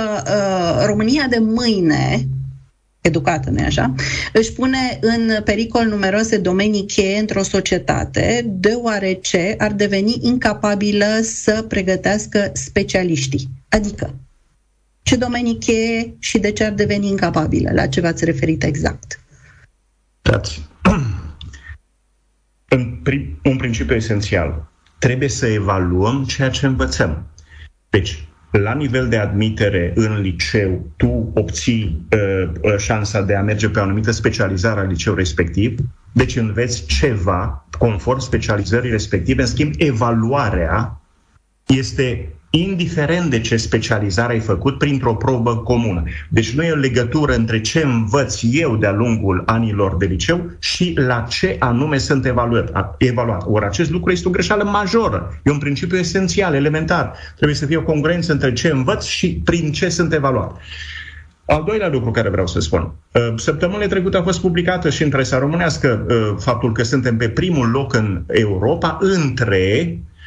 România 0.86 1.26
de 1.30 1.38
mâine 1.40 2.28
educată, 3.10 3.50
nu 3.50 3.64
așa, 3.64 3.94
își 4.34 4.54
pune 4.54 5.00
în 5.02 5.44
pericol 5.44 5.86
numeroase 5.86 6.38
domenii 6.38 6.86
cheie 6.86 7.20
într-o 7.20 7.44
societate, 7.44 8.46
deoarece 8.48 9.56
ar 9.58 9.72
deveni 9.72 10.18
incapabilă 10.22 11.20
să 11.22 11.66
pregătească 11.68 12.52
specialiștii. 12.54 13.50
Adică, 13.70 14.16
ce 15.04 15.16
domenii 15.16 15.58
cheie 15.58 16.16
și 16.20 16.40
de 16.40 16.52
ce 16.52 16.64
ar 16.64 16.72
deveni 16.72 17.08
incapabilă? 17.08 17.72
La 17.74 17.88
ce 17.88 18.02
v-ați 18.02 18.26
referit 18.26 18.64
exact? 18.64 19.20
Dați. 20.22 20.62
În 22.70 23.00
prim, 23.04 23.40
un 23.44 23.58
principiu 23.58 23.96
esențial. 23.96 24.72
Trebuie 25.00 25.30
să 25.30 25.48
evaluăm 25.48 26.24
ceea 26.26 26.50
ce 26.50 26.66
învățăm. 26.66 27.28
Deci, 27.90 28.28
la 28.52 28.74
nivel 28.74 29.08
de 29.08 29.18
admitere 29.18 29.92
în 29.96 30.22
liceu, 30.22 30.92
tu 30.98 31.32
obții 31.34 32.06
uh, 32.12 32.52
uh, 32.62 32.78
șansa 32.78 33.22
de 33.22 33.36
a 33.36 33.42
merge 33.42 33.70
pe 33.70 33.80
o 33.80 33.82
anumită 33.82 34.12
specializare 34.12 34.80
al 34.80 34.88
liceu 34.88 35.14
respectiv, 35.14 35.80
deci 36.12 36.36
înveți 36.36 36.86
ceva 36.86 37.68
conform 37.78 38.20
specializării 38.20 38.92
respective, 38.92 39.42
în 39.42 39.48
schimb, 39.48 39.74
evaluarea 39.78 41.02
este 41.66 42.34
indiferent 42.50 43.30
de 43.30 43.40
ce 43.40 43.58
specializare 43.58 44.34
ai 44.34 44.40
făcut, 44.40 44.78
printr-o 44.78 45.16
probă 45.16 45.58
comună. 45.58 46.04
Deci 46.30 46.52
nu 46.52 46.64
e 46.64 46.72
o 46.72 46.76
legătură 46.76 47.34
între 47.34 47.62
ce 47.62 47.84
învăț 47.84 48.40
eu 48.52 48.76
de-a 48.76 48.92
lungul 48.92 49.44
anilor 49.46 49.98
de 49.98 50.06
liceu 50.06 50.52
și 50.60 50.94
la 50.96 51.26
ce 51.30 51.56
anume 51.60 51.98
sunt 51.98 52.26
evaluat. 52.26 52.96
evaluat. 52.98 53.44
Ori 53.48 53.66
acest 53.66 53.90
lucru 53.90 54.12
este 54.12 54.28
o 54.28 54.32
greșeală 54.32 54.64
majoră. 54.64 55.40
E 55.44 55.52
un 55.52 55.58
principiu 55.58 55.98
esențial, 55.98 56.54
elementar. 56.54 57.14
Trebuie 57.36 57.58
să 57.58 57.66
fie 57.66 57.78
o 57.78 57.84
congruență 57.84 58.32
între 58.32 58.54
ce 58.54 58.68
învăț 58.68 59.06
și 59.06 59.42
prin 59.44 59.72
ce 59.72 59.90
sunt 59.90 60.14
evaluat. 60.14 60.58
Al 61.46 61.64
doilea 61.68 61.90
lucru 61.90 62.12
care 62.12 62.30
vreau 62.30 62.48
să 62.48 62.60
spun. 62.60 62.92
Uh, 63.12 63.34
săptămâna 63.36 63.86
trecută 63.86 64.18
a 64.18 64.24
fost 64.24 64.42
publicată 64.42 64.90
și 64.90 65.04
în 65.04 65.10
presa 65.10 65.38
românească 65.38 66.06
uh, 66.10 66.36
faptul 66.40 66.72
că 66.72 66.84
suntem 66.84 67.18
pe 67.18 67.30
primul 67.30 67.70
loc 67.70 67.94
în 67.94 68.24
Europa 68.28 68.98
între 69.02 69.94
Uh, 69.94 69.96
uh, 69.96 70.19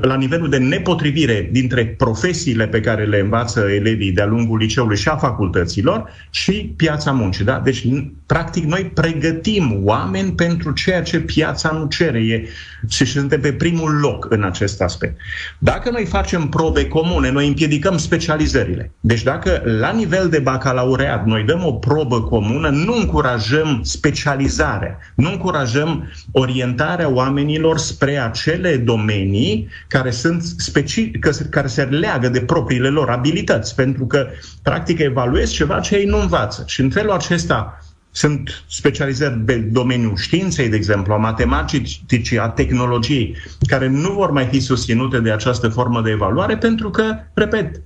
la 0.00 0.16
nivelul 0.16 0.48
de 0.48 0.58
nepotrivire 0.58 1.48
dintre 1.52 1.86
profesiile 1.86 2.66
pe 2.66 2.80
care 2.80 3.04
le 3.04 3.18
învață 3.18 3.60
elevii 3.60 4.12
de-a 4.12 4.26
lungul 4.26 4.58
liceului 4.58 4.96
și 4.96 5.08
a 5.08 5.16
facultăților 5.16 6.10
și 6.30 6.72
piața 6.76 7.10
muncii. 7.10 7.44
Da? 7.44 7.60
Deci, 7.64 7.86
practic, 8.26 8.64
noi 8.64 8.90
pregătim 8.94 9.80
oameni 9.84 10.32
pentru 10.32 10.72
ceea 10.72 11.02
ce 11.02 11.20
piața 11.20 11.70
nu 11.70 11.86
cere 11.86 12.18
e, 12.18 12.48
și 12.88 13.04
suntem 13.04 13.40
pe 13.40 13.52
primul 13.52 13.98
loc 14.00 14.26
în 14.30 14.42
acest 14.42 14.80
aspect. 14.80 15.16
Dacă 15.58 15.90
noi 15.90 16.04
facem 16.04 16.48
probe 16.48 16.88
comune, 16.88 17.30
noi 17.30 17.46
împiedicăm 17.46 17.96
specializările. 17.96 18.92
Deci 19.00 19.22
dacă 19.22 19.62
la 19.64 19.92
nivel 19.92 20.28
de 20.28 20.38
bacalaureat 20.38 21.26
noi 21.26 21.42
dăm 21.42 21.64
o 21.64 21.72
probă 21.72 22.22
comună, 22.22 22.68
nu 22.68 22.96
încurajăm 22.96 23.80
specializarea, 23.82 24.98
nu 25.14 25.30
încurajăm 25.30 26.12
orientarea 26.32 27.08
oamenilor 27.08 27.78
spre 27.78 28.16
acele 28.18 28.76
domenii 28.84 29.68
care 29.88 30.10
sunt 30.10 30.42
specific, 30.42 31.24
care 31.50 31.66
se 31.66 31.82
leagă 31.82 32.28
de 32.28 32.40
propriile 32.40 32.88
lor 32.88 33.08
abilități, 33.10 33.74
pentru 33.74 34.06
că 34.06 34.26
practic 34.62 34.98
evaluez 34.98 35.50
ceva 35.50 35.80
ce 35.80 35.96
ei 35.96 36.04
nu 36.04 36.20
învață. 36.20 36.64
Și 36.66 36.80
în 36.80 36.90
felul 36.90 37.10
acesta 37.10 37.78
sunt 38.10 38.64
specializări 38.68 39.38
pe 39.38 39.56
domeniul 39.56 40.16
științei, 40.16 40.68
de 40.68 40.76
exemplu, 40.76 41.12
a 41.12 41.16
matematicii, 41.16 42.38
a 42.38 42.48
tehnologiei, 42.48 43.36
care 43.66 43.88
nu 43.88 44.12
vor 44.12 44.30
mai 44.30 44.44
fi 44.44 44.60
susținute 44.60 45.20
de 45.20 45.32
această 45.32 45.68
formă 45.68 46.02
de 46.02 46.10
evaluare, 46.10 46.56
pentru 46.56 46.90
că, 46.90 47.16
repet, 47.34 47.82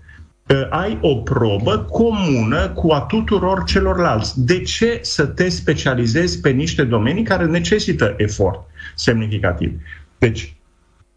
ai 0.71 0.99
o 1.01 1.17
probă 1.17 1.79
comună 1.79 2.69
cu 2.69 2.91
a 2.91 3.01
tuturor 3.01 3.65
celorlalți. 3.65 4.41
De 4.45 4.61
ce 4.63 4.99
să 5.03 5.27
te 5.27 5.49
specializezi 5.49 6.41
pe 6.41 6.51
niște 6.51 6.85
domenii 6.85 7.23
care 7.23 7.45
necesită 7.45 8.15
efort 8.17 8.61
semnificativ? 8.95 9.73
Deci, 10.19 10.56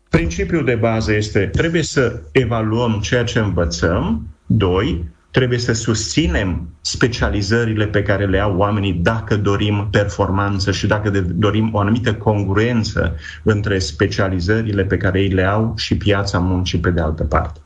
Principiul 0.10 0.66
de 0.66 0.76
bază 0.76 1.14
este 1.14 1.46
trebuie 1.46 1.84
să 1.84 2.22
evaluăm 2.32 3.00
ceea 3.02 3.24
ce 3.24 3.40
învățăm. 3.40 4.28
Doi, 4.46 5.06
trebuie 5.32 5.60
să 5.60 5.74
susținem 5.74 6.70
specializările 6.82 7.86
pe 7.86 8.02
care 8.02 8.26
le 8.26 8.40
au 8.40 8.58
oamenii 8.58 8.94
dacă 8.94 9.38
dorim 9.38 9.88
performanță 9.92 10.72
și 10.72 10.88
dacă 10.88 11.10
dorim 11.20 11.70
o 11.74 11.80
anumită 11.80 12.14
congruență 12.14 13.16
între 13.44 13.80
specializările 13.80 14.84
pe 14.84 14.98
care 14.98 15.22
ei 15.22 15.30
le 15.30 15.44
au 15.44 15.74
și 15.78 15.98
piața 15.98 16.40
muncii 16.40 16.80
pe 16.80 16.90
de 16.90 17.02
altă 17.02 17.24
parte. 17.24 17.60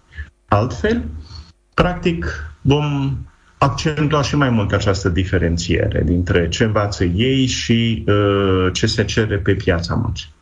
Altfel, 0.47 1.03
practic, 1.73 2.53
vom 2.61 3.17
accentua 3.57 4.21
și 4.21 4.35
mai 4.35 4.49
mult 4.49 4.71
această 4.71 5.09
diferențiere 5.09 6.01
dintre 6.05 6.49
ce 6.49 6.63
învață 6.63 7.03
ei 7.03 7.45
și 7.45 8.03
uh, 8.07 8.67
ce 8.73 8.87
se 8.87 9.03
cere 9.05 9.37
pe 9.37 9.53
piața 9.53 9.95
muncii. 9.95 10.33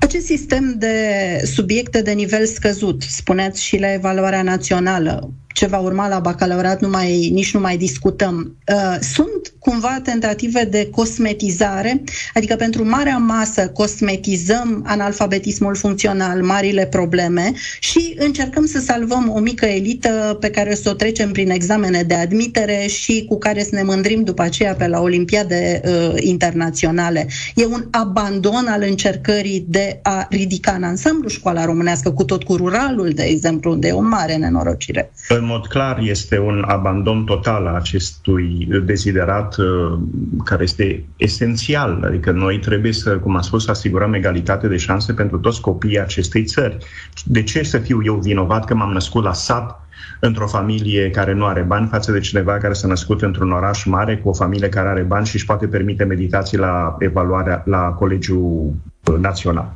Acest 0.00 0.26
sistem 0.26 0.74
de 0.78 0.96
subiecte 1.44 2.02
de 2.02 2.12
nivel 2.12 2.46
scăzut, 2.46 3.02
spuneați 3.02 3.64
și 3.64 3.78
la 3.78 3.92
evaluarea 3.92 4.42
națională, 4.42 5.30
ce 5.52 5.66
va 5.66 5.78
urma 5.78 6.08
la 6.08 6.18
bacalaureat 6.18 6.80
nu 6.80 6.88
mai, 6.88 7.30
nici 7.32 7.54
nu 7.54 7.60
mai 7.60 7.76
discutăm. 7.76 8.56
Uh, 8.68 8.96
sunt 9.00 9.52
cumva 9.58 10.00
tentative 10.02 10.64
de 10.64 10.88
cosmetizare, 10.90 12.02
adică 12.34 12.56
pentru 12.56 12.88
marea 12.88 13.16
masă 13.16 13.68
cosmetizăm 13.68 14.84
analfabetismul 14.86 15.74
funcțional, 15.74 16.42
marile 16.42 16.86
probleme 16.86 17.52
și 17.80 18.14
încercăm 18.18 18.66
să 18.66 18.78
salvăm 18.78 19.32
o 19.34 19.38
mică 19.38 19.66
elită 19.66 20.36
pe 20.40 20.50
care 20.50 20.74
să 20.74 20.90
o 20.90 20.92
trecem 20.92 21.32
prin 21.32 21.50
examene 21.50 22.02
de 22.02 22.14
admitere 22.14 22.86
și 22.88 23.24
cu 23.28 23.38
care 23.38 23.62
să 23.62 23.70
ne 23.72 23.82
mândrim 23.82 24.22
după 24.22 24.42
aceea 24.42 24.74
pe 24.74 24.86
la 24.86 25.00
olimpiade 25.00 25.80
uh, 25.84 26.14
internaționale. 26.16 27.26
E 27.54 27.64
un 27.66 27.86
abandon 27.90 28.66
al 28.68 28.82
încercării 28.82 29.64
de 29.68 30.00
a 30.02 30.26
ridica 30.30 30.72
în 30.72 30.82
ansamblu 30.82 31.28
școala 31.28 31.64
românească, 31.64 32.10
cu 32.10 32.24
tot 32.24 32.42
cu 32.42 32.56
ruralul, 32.56 33.10
de 33.10 33.22
exemplu, 33.22 33.70
unde 33.70 33.88
e 33.88 33.92
o 33.92 34.00
mare 34.00 34.36
nenorocire. 34.36 35.12
În 35.28 35.41
în 35.42 35.48
mod 35.48 35.66
clar 35.66 35.98
este 35.98 36.38
un 36.38 36.64
abandon 36.66 37.24
total 37.24 37.66
a 37.66 37.74
acestui 37.74 38.68
deziderat 38.84 39.56
uh, 39.56 39.98
care 40.44 40.62
este 40.62 41.04
esențial. 41.16 42.02
Adică 42.06 42.30
noi 42.30 42.58
trebuie 42.58 42.92
să, 42.92 43.18
cum 43.18 43.36
am 43.36 43.42
spus, 43.42 43.64
să 43.64 43.70
asigurăm 43.70 44.12
egalitate 44.14 44.68
de 44.68 44.76
șanse 44.76 45.12
pentru 45.12 45.38
toți 45.38 45.60
copiii 45.60 46.00
acestei 46.00 46.44
țări. 46.44 46.76
De 47.24 47.42
ce 47.42 47.62
să 47.62 47.78
fiu 47.78 48.00
eu 48.04 48.14
vinovat 48.14 48.64
că 48.64 48.74
m-am 48.74 48.92
născut 48.92 49.24
la 49.24 49.32
sat 49.32 49.80
într-o 50.20 50.46
familie 50.46 51.10
care 51.10 51.32
nu 51.32 51.46
are 51.46 51.62
bani 51.62 51.86
față 51.86 52.12
de 52.12 52.20
cineva 52.20 52.58
care 52.58 52.72
s-a 52.72 52.88
născut 52.88 53.22
într-un 53.22 53.52
oraș 53.52 53.84
mare 53.84 54.16
cu 54.16 54.28
o 54.28 54.32
familie 54.32 54.68
care 54.68 54.88
are 54.88 55.02
bani 55.02 55.26
și 55.26 55.34
își 55.34 55.46
poate 55.46 55.66
permite 55.66 56.04
meditații 56.04 56.58
la 56.58 56.96
evaluarea 56.98 57.62
la 57.66 57.78
Colegiul 57.78 58.74
Național. 59.20 59.72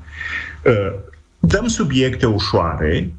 Uh, 0.64 0.92
dăm 1.38 1.66
subiecte 1.66 2.26
ușoare 2.26 3.12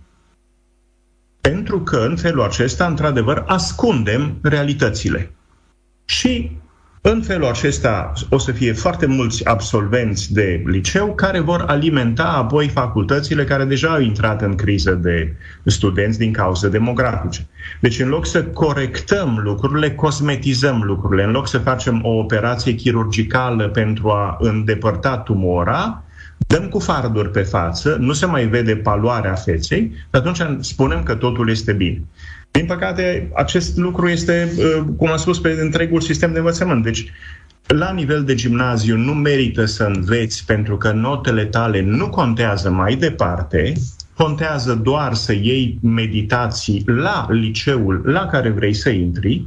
pentru 1.49 1.81
că 1.81 1.97
în 2.09 2.15
felul 2.15 2.41
acesta, 2.41 2.85
într-adevăr, 2.85 3.43
ascundem 3.45 4.37
realitățile. 4.41 5.31
Și 6.05 6.51
în 7.01 7.21
felul 7.21 7.47
acesta 7.47 8.13
o 8.29 8.37
să 8.37 8.51
fie 8.51 8.73
foarte 8.73 9.05
mulți 9.05 9.45
absolvenți 9.45 10.33
de 10.33 10.63
liceu 10.65 11.15
care 11.15 11.39
vor 11.39 11.63
alimenta 11.67 12.23
apoi 12.23 12.67
facultățile 12.69 13.43
care 13.43 13.65
deja 13.65 13.93
au 13.93 13.99
intrat 13.99 14.41
în 14.41 14.55
criză 14.55 14.91
de 14.91 15.35
studenți 15.65 16.17
din 16.17 16.31
cauze 16.31 16.69
demografice. 16.69 17.47
Deci 17.81 17.99
în 17.99 18.07
loc 18.07 18.25
să 18.25 18.43
corectăm 18.43 19.39
lucrurile, 19.43 19.95
cosmetizăm 19.95 20.81
lucrurile. 20.83 21.23
În 21.23 21.31
loc 21.31 21.47
să 21.47 21.57
facem 21.57 21.99
o 22.03 22.09
operație 22.09 22.73
chirurgicală 22.73 23.69
pentru 23.69 24.09
a 24.09 24.37
îndepărta 24.39 25.17
tumora, 25.17 26.03
dăm 26.47 26.67
cu 26.69 26.79
farduri 26.79 27.31
pe 27.31 27.41
față, 27.41 27.97
nu 27.99 28.13
se 28.13 28.25
mai 28.25 28.45
vede 28.45 28.75
paloarea 28.75 29.33
feței, 29.33 29.91
atunci 30.09 30.41
spunem 30.59 31.03
că 31.03 31.15
totul 31.15 31.49
este 31.49 31.73
bine. 31.73 32.03
Din 32.51 32.65
păcate, 32.65 33.31
acest 33.35 33.77
lucru 33.77 34.07
este, 34.07 34.51
uh, 34.57 34.83
cum 34.97 35.09
am 35.09 35.17
spus, 35.17 35.39
pe 35.39 35.57
întregul 35.61 36.01
sistem 36.01 36.31
de 36.31 36.37
învățământ. 36.37 36.83
Deci, 36.83 37.11
la 37.67 37.91
nivel 37.91 38.23
de 38.23 38.35
gimnaziu 38.35 38.97
nu 38.97 39.13
merită 39.13 39.65
să 39.65 39.83
înveți 39.83 40.45
pentru 40.45 40.77
că 40.77 40.91
notele 40.91 41.45
tale 41.45 41.81
nu 41.81 42.09
contează 42.09 42.69
mai 42.69 42.95
departe, 42.95 43.73
contează 44.13 44.73
doar 44.73 45.13
să 45.13 45.33
iei 45.33 45.79
meditații 45.81 46.83
la 46.85 47.27
liceul 47.29 48.01
la 48.05 48.25
care 48.25 48.49
vrei 48.49 48.73
să 48.73 48.89
intri, 48.89 49.45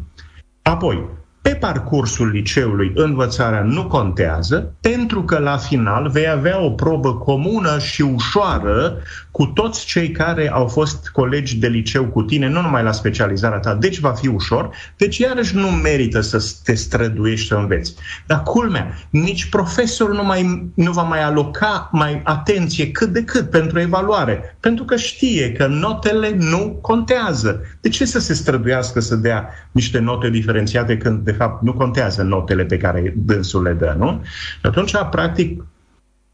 apoi 0.63 1.09
pe 1.43 1.55
parcursul 1.55 2.29
liceului 2.29 2.93
învățarea 2.95 3.63
nu 3.63 3.87
contează, 3.87 4.75
pentru 4.81 5.23
că 5.25 5.39
la 5.39 5.57
final 5.57 6.09
vei 6.09 6.29
avea 6.29 6.61
o 6.61 6.71
probă 6.71 7.15
comună 7.15 7.79
și 7.79 8.03
ușoară 8.03 8.97
cu 9.31 9.47
toți 9.47 9.87
cei 9.87 10.11
care 10.11 10.51
au 10.51 10.67
fost 10.67 11.09
colegi 11.09 11.57
de 11.57 11.67
liceu 11.67 12.05
cu 12.05 12.23
tine, 12.23 12.49
nu 12.49 12.61
numai 12.61 12.83
la 12.83 12.93
specializarea 12.93 13.59
ta, 13.59 13.75
deci 13.75 13.99
va 13.99 14.11
fi 14.11 14.29
ușor, 14.29 14.71
deci 14.97 15.19
iarăși 15.19 15.57
nu 15.57 15.67
merită 15.67 16.21
să 16.21 16.53
te 16.65 16.75
străduiești 16.75 17.47
să 17.47 17.55
înveți. 17.55 17.95
Dar 18.27 18.43
culmea, 18.43 18.99
nici 19.11 19.49
profesorul 19.49 20.15
nu, 20.15 20.25
mai, 20.25 20.71
nu 20.75 20.93
va 20.93 21.03
mai 21.03 21.23
aloca 21.23 21.89
mai 21.93 22.21
atenție 22.25 22.91
cât 22.91 23.09
de 23.09 23.25
cât 23.25 23.51
pentru 23.51 23.81
evaluare, 23.81 24.57
pentru 24.61 24.85
că 24.85 24.97
știe 24.97 25.53
că 25.53 25.67
notele 25.67 26.37
nu 26.39 26.79
contează. 26.81 27.61
De 27.81 27.89
ce 27.89 28.05
să 28.05 28.19
se 28.19 28.35
străduiască 28.35 29.01
să 29.01 29.17
dea 29.17 29.49
niște 29.71 29.99
note 29.99 30.31
diferențiate 30.31 30.97
când 30.97 31.25
de 31.25 31.33
fapt 31.41 31.63
nu 31.63 31.73
contează 31.73 32.23
notele 32.23 32.65
pe 32.65 32.77
care 32.77 33.15
dânsul 33.17 33.63
le 33.63 33.73
dă, 33.73 33.95
nu? 33.99 34.21
Și 34.61 34.67
atunci, 34.67 34.93
practic, 35.11 35.65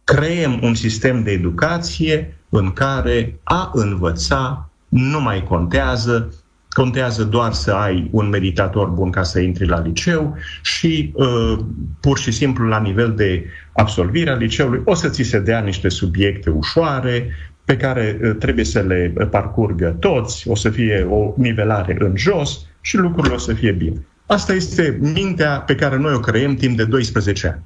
creăm 0.04 0.58
un 0.62 0.74
sistem 0.74 1.22
de 1.22 1.30
educație 1.30 2.38
în 2.48 2.72
care 2.72 3.38
a 3.42 3.70
învăța 3.74 4.70
nu 4.88 5.20
mai 5.20 5.42
contează, 5.42 6.34
contează 6.68 7.24
doar 7.24 7.52
să 7.52 7.72
ai 7.72 8.08
un 8.12 8.28
meditator 8.28 8.88
bun 8.88 9.10
ca 9.10 9.22
să 9.22 9.40
intri 9.40 9.66
la 9.66 9.80
liceu 9.80 10.36
și 10.62 11.12
uh, 11.14 11.58
pur 12.00 12.18
și 12.18 12.30
simplu 12.30 12.66
la 12.66 12.80
nivel 12.80 13.14
de 13.14 13.44
absolvire 13.72 14.30
a 14.30 14.34
liceului 14.34 14.82
o 14.84 14.94
să 14.94 15.08
ți 15.08 15.22
se 15.22 15.38
dea 15.38 15.60
niște 15.60 15.88
subiecte 15.88 16.50
ușoare 16.50 17.30
pe 17.64 17.76
care 17.76 18.18
uh, 18.22 18.36
trebuie 18.38 18.64
să 18.64 18.80
le 18.80 19.12
parcurgă 19.30 19.96
toți, 20.00 20.48
o 20.48 20.54
să 20.54 20.70
fie 20.70 21.06
o 21.10 21.32
nivelare 21.36 21.96
în 21.98 22.16
jos 22.16 22.66
și 22.80 22.96
lucrurile 22.96 23.34
o 23.34 23.38
să 23.38 23.52
fie 23.52 23.72
bine. 23.72 24.06
Asta 24.26 24.52
este 24.52 24.98
mintea 25.00 25.60
pe 25.60 25.74
care 25.74 25.96
noi 25.96 26.14
o 26.14 26.20
creăm 26.20 26.54
timp 26.54 26.76
de 26.76 26.84
12 26.84 27.46
ani. 27.46 27.62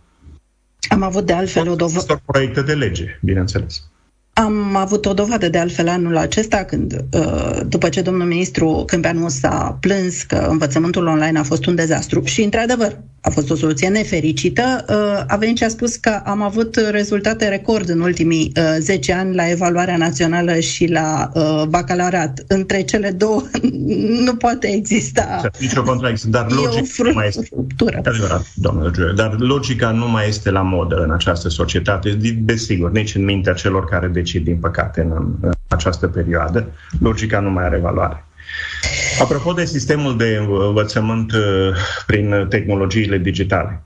Am 0.89 1.03
avut 1.03 1.27
de 1.27 1.33
altfel 1.33 1.69
o 1.69 1.75
dovadă. 1.75 2.23
proiecte 2.25 2.63
de 2.63 2.75
lege, 2.75 3.19
bineînțeles. 3.23 3.83
Am 4.33 4.77
avut 4.77 5.07
o 5.07 5.13
dovadă 5.13 5.49
de 5.49 5.59
altfel 5.59 5.89
anul 5.89 6.17
acesta 6.17 6.65
când, 6.65 7.05
uh, 7.13 7.61
după 7.67 7.89
ce 7.89 8.03
domnul 8.03 8.27
ministru 8.27 8.83
Câmpeanu 8.87 9.29
s-a 9.29 9.79
plâns 9.81 10.23
că 10.23 10.37
învățământul 10.37 11.07
online 11.07 11.39
a 11.39 11.43
fost 11.43 11.67
un 11.67 11.75
dezastru 11.75 12.25
și, 12.25 12.43
într-adevăr, 12.43 12.99
a 13.21 13.31
fost 13.31 13.51
o 13.51 13.55
soluție 13.55 13.89
nefericită, 13.89 14.85
uh, 14.89 15.25
a 15.27 15.37
venit 15.37 15.57
și 15.57 15.65
a 15.65 15.69
spus 15.69 15.97
că 15.97 16.21
am 16.25 16.43
avut 16.43 16.77
rezultate 16.91 17.49
record 17.49 17.89
în 17.89 18.01
ultimii 18.01 18.53
10 18.79 19.13
uh, 19.13 19.19
ani 19.19 19.35
la 19.35 19.51
evaluarea 19.51 19.97
națională 19.97 20.59
și 20.59 20.87
la 20.87 21.33
bacalaureat. 21.69 22.45
Între 22.47 22.83
cele 22.83 23.11
două 23.11 23.43
nu 24.25 24.35
poate 24.35 24.67
exista 24.67 25.41
Nici 25.59 25.77
o 25.77 25.83
contradicție, 25.83 26.31
dar 26.31 26.51
logica 26.51 27.03
nu 27.03 27.13
mai 27.13 27.27
este. 27.27 27.49
Adevărat, 28.05 28.47
domnule 28.55 29.13
dar 29.17 29.39
logica 29.39 29.91
nu 29.91 30.09
mai 30.09 30.29
este 30.29 30.51
la 30.51 30.63
modă 30.63 30.97
în 30.97 31.11
această 31.11 31.49
societate, 31.49 32.19
desigur, 32.39 32.91
nici 32.91 33.15
în 33.15 33.25
mintea 33.25 33.53
celor 33.53 33.85
care 33.85 34.07
decid, 34.07 34.45
din 34.45 34.57
păcate, 34.57 35.01
în, 35.01 35.35
în 35.41 35.51
această 35.69 36.07
perioadă. 36.07 36.67
Logica 37.01 37.41
nu 37.41 37.51
mai 37.51 37.65
are 37.65 37.79
valoare. 37.79 38.25
Apropo 39.21 39.53
de 39.53 39.65
sistemul 39.65 40.17
de 40.17 40.47
învățământ 40.67 41.33
uh, 41.33 41.41
prin 42.07 42.47
tehnologiile 42.49 43.19
digitale, 43.19 43.83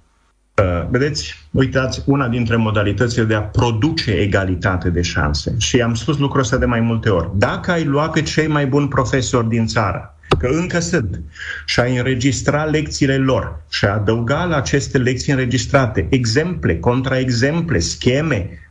uh, 0.62 0.86
vedeți, 0.90 1.48
uitați, 1.50 2.02
una 2.06 2.28
dintre 2.28 2.56
modalitățile 2.56 3.24
de 3.24 3.34
a 3.34 3.42
produce 3.42 4.10
egalitate 4.10 4.90
de 4.90 5.02
șanse, 5.02 5.54
și 5.58 5.80
am 5.80 5.94
spus 5.94 6.18
lucrul 6.18 6.40
ăsta 6.40 6.56
de 6.56 6.64
mai 6.64 6.80
multe 6.80 7.08
ori, 7.08 7.30
dacă 7.34 7.70
ai 7.70 7.84
luat 7.84 8.12
pe 8.12 8.22
cei 8.22 8.46
mai 8.46 8.66
buni 8.66 8.88
profesori 8.88 9.48
din 9.48 9.66
țară, 9.66 10.18
că 10.38 10.46
încă 10.46 10.78
sunt, 10.78 11.20
și 11.66 11.80
a 11.80 11.84
înregistra 11.84 12.64
lecțiile 12.64 13.16
lor 13.16 13.60
și 13.70 13.84
a 13.84 13.92
adăuga 13.92 14.44
la 14.44 14.56
aceste 14.56 14.98
lecții 14.98 15.32
înregistrate 15.32 16.06
exemple, 16.10 16.78
contraexemple, 16.78 17.78
scheme, 17.78 18.48
uh, 18.50 18.50
uh, 18.50 18.63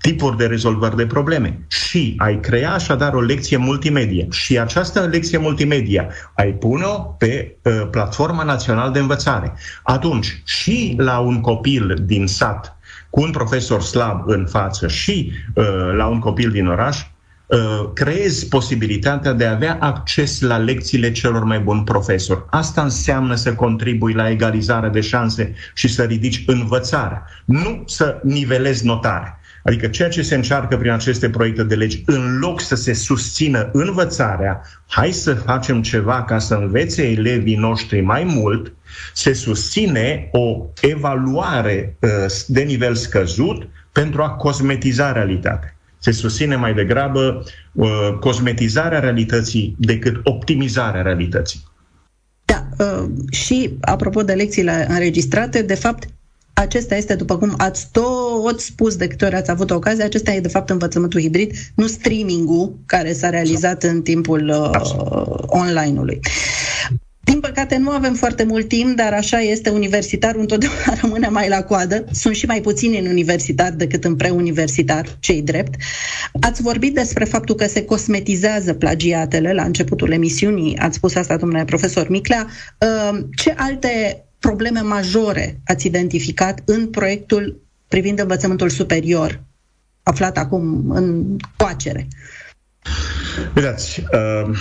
tipuri 0.00 0.36
de 0.36 0.46
rezolvări 0.46 0.96
de 0.96 1.06
probleme 1.06 1.60
și 1.68 2.14
ai 2.16 2.40
crea 2.40 2.72
așadar 2.72 3.14
o 3.14 3.20
lecție 3.20 3.56
multimedia 3.56 4.26
și 4.30 4.58
această 4.58 5.00
lecție 5.00 5.38
multimedia 5.38 6.08
ai 6.34 6.52
pune-o 6.52 6.94
pe 6.98 7.56
uh, 7.62 7.88
platforma 7.90 8.42
națională 8.42 8.92
de 8.92 8.98
învățare. 8.98 9.52
Atunci 9.82 10.42
și 10.44 10.94
la 10.98 11.18
un 11.18 11.40
copil 11.40 12.02
din 12.06 12.26
sat 12.26 12.76
cu 13.10 13.20
un 13.20 13.30
profesor 13.30 13.82
slab 13.82 14.22
în 14.26 14.46
față 14.46 14.88
și 14.88 15.32
uh, 15.54 15.64
la 15.96 16.06
un 16.06 16.18
copil 16.18 16.50
din 16.50 16.66
oraș, 16.66 17.02
Uh, 17.02 17.17
creezi 17.94 18.48
posibilitatea 18.48 19.32
de 19.32 19.46
a 19.46 19.52
avea 19.52 19.76
acces 19.80 20.40
la 20.40 20.56
lecțiile 20.56 21.12
celor 21.12 21.44
mai 21.44 21.60
buni 21.60 21.84
profesori. 21.84 22.44
Asta 22.50 22.82
înseamnă 22.82 23.34
să 23.34 23.54
contribui 23.54 24.12
la 24.12 24.30
egalizarea 24.30 24.88
de 24.88 25.00
șanse 25.00 25.54
și 25.74 25.88
să 25.88 26.02
ridici 26.02 26.42
învățarea, 26.46 27.24
nu 27.44 27.82
să 27.86 28.20
nivelezi 28.22 28.86
notarea. 28.86 29.40
Adică 29.62 29.86
ceea 29.86 30.08
ce 30.08 30.22
se 30.22 30.34
încearcă 30.34 30.76
prin 30.76 30.90
aceste 30.90 31.30
proiecte 31.30 31.62
de 31.62 31.74
legi, 31.74 32.02
în 32.06 32.38
loc 32.38 32.60
să 32.60 32.74
se 32.74 32.92
susțină 32.92 33.70
învățarea, 33.72 34.60
hai 34.86 35.10
să 35.10 35.34
facem 35.34 35.82
ceva 35.82 36.24
ca 36.24 36.38
să 36.38 36.54
învețe 36.54 37.10
elevii 37.10 37.56
noștri 37.56 38.00
mai 38.00 38.24
mult, 38.24 38.72
se 39.14 39.32
susține 39.32 40.28
o 40.32 40.66
evaluare 40.80 41.96
uh, 42.00 42.10
de 42.46 42.60
nivel 42.60 42.94
scăzut 42.94 43.68
pentru 43.92 44.22
a 44.22 44.30
cosmetiza 44.30 45.12
realitatea. 45.12 45.77
Se 45.98 46.10
susține 46.10 46.56
mai 46.56 46.74
degrabă 46.74 47.44
uh, 47.72 47.88
cosmetizarea 48.20 48.98
realității 48.98 49.74
decât 49.78 50.20
optimizarea 50.22 51.02
realității. 51.02 51.60
Da, 52.44 52.68
uh, 52.78 53.08
și 53.30 53.76
apropo 53.80 54.22
de 54.22 54.32
lecțiile 54.32 54.86
înregistrate, 54.88 55.62
de 55.62 55.74
fapt, 55.74 56.08
acesta 56.52 56.96
este, 56.96 57.14
după 57.14 57.38
cum 57.38 57.54
ați 57.56 57.88
tot 57.92 58.60
spus 58.60 58.96
de 58.96 59.06
câte 59.06 59.24
ori 59.24 59.34
ați 59.34 59.50
avut 59.50 59.70
ocazia, 59.70 60.04
acesta 60.04 60.32
e 60.32 60.40
de 60.40 60.48
fapt 60.48 60.70
învățământul 60.70 61.20
hibrid, 61.20 61.52
nu 61.74 61.86
streaming-ul 61.86 62.78
care 62.86 63.12
s-a 63.12 63.30
realizat 63.30 63.82
în 63.82 64.02
timpul 64.02 64.48
uh, 64.48 64.70
online-ului. 65.46 66.20
Din 67.28 67.40
păcate 67.40 67.76
nu 67.76 67.90
avem 67.90 68.14
foarte 68.14 68.44
mult 68.44 68.68
timp, 68.68 68.96
dar 68.96 69.12
așa 69.12 69.38
este 69.38 69.70
universitarul, 69.70 70.40
întotdeauna 70.40 70.94
rămâne 71.00 71.28
mai 71.28 71.48
la 71.48 71.62
coadă. 71.62 72.04
Sunt 72.12 72.34
și 72.34 72.46
mai 72.46 72.60
puțini 72.60 72.98
în 72.98 73.06
universitar 73.06 73.72
decât 73.72 74.04
în 74.04 74.16
preuniversitar, 74.16 75.16
cei 75.20 75.42
drept. 75.42 75.74
Ați 76.40 76.62
vorbit 76.62 76.94
despre 76.94 77.24
faptul 77.24 77.54
că 77.54 77.66
se 77.66 77.84
cosmetizează 77.84 78.74
plagiatele 78.74 79.52
la 79.52 79.62
începutul 79.62 80.10
emisiunii, 80.10 80.78
ați 80.78 80.96
spus 80.96 81.14
asta, 81.14 81.36
domnule 81.36 81.64
profesor 81.64 82.08
Miclea. 82.08 82.46
Uh, 82.80 83.18
ce 83.36 83.54
alte 83.56 84.24
probleme 84.38 84.80
majore 84.80 85.60
ați 85.64 85.86
identificat 85.86 86.62
în 86.64 86.86
proiectul 86.86 87.60
privind 87.88 88.18
învățământul 88.18 88.68
superior, 88.68 89.42
aflat 90.02 90.38
acum 90.38 90.90
în 90.90 91.36
coacere? 91.56 92.08
Vedeți, 93.54 94.02
uh, 94.12 94.56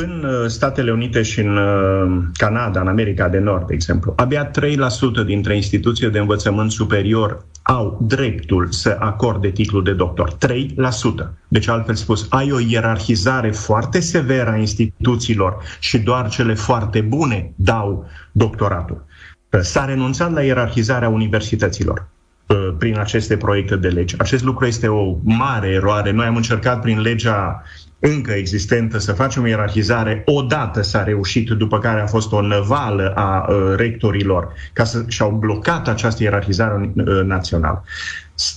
în 0.00 0.24
uh, 0.24 0.46
Statele 0.46 0.92
Unite 0.92 1.22
și 1.22 1.40
în 1.40 1.56
uh, 1.56 2.22
Canada, 2.36 2.80
în 2.80 2.88
America 2.88 3.28
de 3.28 3.38
Nord, 3.38 3.66
de 3.66 3.74
exemplu, 3.74 4.12
abia 4.16 4.50
3% 4.50 4.52
dintre 5.26 5.56
instituțiile 5.56 6.10
de 6.10 6.18
învățământ 6.18 6.70
superior 6.70 7.44
au 7.62 7.98
dreptul 8.02 8.68
să 8.70 8.96
acorde 8.98 9.50
titlul 9.50 9.84
de 9.84 9.92
doctor. 9.92 10.32
3%. 10.32 10.36
Deci, 11.48 11.68
altfel 11.68 11.94
spus, 11.94 12.26
ai 12.30 12.52
o 12.52 12.58
ierarhizare 12.68 13.50
foarte 13.50 14.00
severă 14.00 14.50
a 14.50 14.56
instituțiilor 14.56 15.56
și 15.80 15.98
doar 15.98 16.28
cele 16.28 16.54
foarte 16.54 17.00
bune 17.00 17.52
dau 17.56 18.06
doctoratul. 18.32 19.04
S-a 19.60 19.84
renunțat 19.84 20.32
la 20.32 20.42
ierarhizarea 20.42 21.08
universităților 21.08 22.08
prin 22.78 22.98
aceste 22.98 23.36
proiecte 23.36 23.76
de 23.76 23.88
lege. 23.88 24.16
Acest 24.18 24.44
lucru 24.44 24.66
este 24.66 24.88
o 24.88 25.16
mare 25.22 25.68
eroare. 25.68 26.10
Noi 26.10 26.26
am 26.26 26.36
încercat 26.36 26.80
prin 26.80 27.00
legea 27.00 27.62
încă 28.06 28.32
existentă 28.32 28.98
să 28.98 29.12
facem 29.12 29.42
o 29.42 29.46
ierarhizare. 29.46 30.22
Odată 30.24 30.82
s-a 30.82 31.02
reușit, 31.02 31.50
după 31.50 31.78
care 31.78 32.00
a 32.00 32.06
fost 32.06 32.32
o 32.32 32.40
năvală 32.40 33.12
a 33.14 33.46
uh, 33.48 33.74
rectorilor, 33.76 34.52
ca 34.72 34.84
să 34.84 35.04
și-au 35.08 35.30
blocat 35.30 35.88
această 35.88 36.22
ierarhizare 36.22 36.92
uh, 36.96 37.22
națională. 37.24 37.84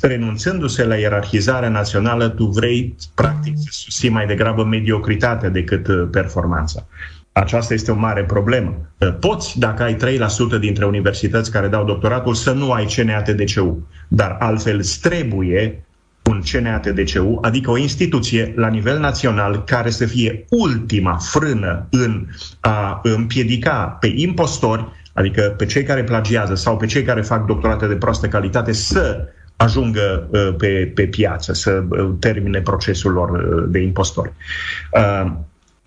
Renunțându-se 0.01 0.85
la 0.85 0.95
ierarhizarea 0.95 1.69
națională, 1.69 2.27
tu 2.27 2.45
vrei, 2.45 2.95
practic, 3.15 3.53
să 3.57 3.67
susții 3.71 4.09
mai 4.09 4.25
degrabă 4.25 4.63
mediocritatea 4.63 5.49
decât 5.49 5.87
uh, 5.87 6.07
performanța. 6.11 6.87
Aceasta 7.31 7.73
este 7.73 7.91
o 7.91 7.95
mare 7.95 8.23
problemă. 8.23 8.75
Poți, 9.19 9.59
dacă 9.59 9.83
ai 9.83 9.95
3% 9.95 10.59
dintre 10.59 10.85
universități 10.85 11.51
care 11.51 11.67
dau 11.67 11.85
doctoratul, 11.85 12.33
să 12.33 12.51
nu 12.51 12.71
ai 12.71 12.85
CNATDCU, 12.85 13.87
dar 14.07 14.35
altfel 14.39 14.81
trebuie 15.01 15.86
un 16.27 16.41
CNATDCU, 16.51 17.37
adică 17.41 17.71
o 17.71 17.77
instituție 17.77 18.53
la 18.55 18.67
nivel 18.67 18.99
național 18.99 19.63
care 19.63 19.89
să 19.89 20.05
fie 20.05 20.45
ultima 20.49 21.17
frână 21.17 21.87
în 21.89 22.27
a 22.59 22.99
împiedica 23.03 23.97
pe 23.99 24.13
impostori, 24.15 24.85
adică 25.13 25.53
pe 25.57 25.65
cei 25.65 25.83
care 25.83 26.03
plagiază 26.03 26.55
sau 26.55 26.77
pe 26.77 26.85
cei 26.85 27.03
care 27.03 27.21
fac 27.21 27.45
doctorate 27.45 27.87
de 27.87 27.95
proastă 27.95 28.27
calitate 28.27 28.71
să 28.71 29.27
ajungă 29.55 30.27
uh, 30.31 30.55
pe, 30.57 30.91
pe 30.95 31.07
piață, 31.07 31.53
să 31.53 31.83
uh, 31.89 32.09
termine 32.19 32.61
procesul 32.61 33.11
lor 33.11 33.29
uh, 33.29 33.65
de 33.69 33.79
impostori. 33.79 34.31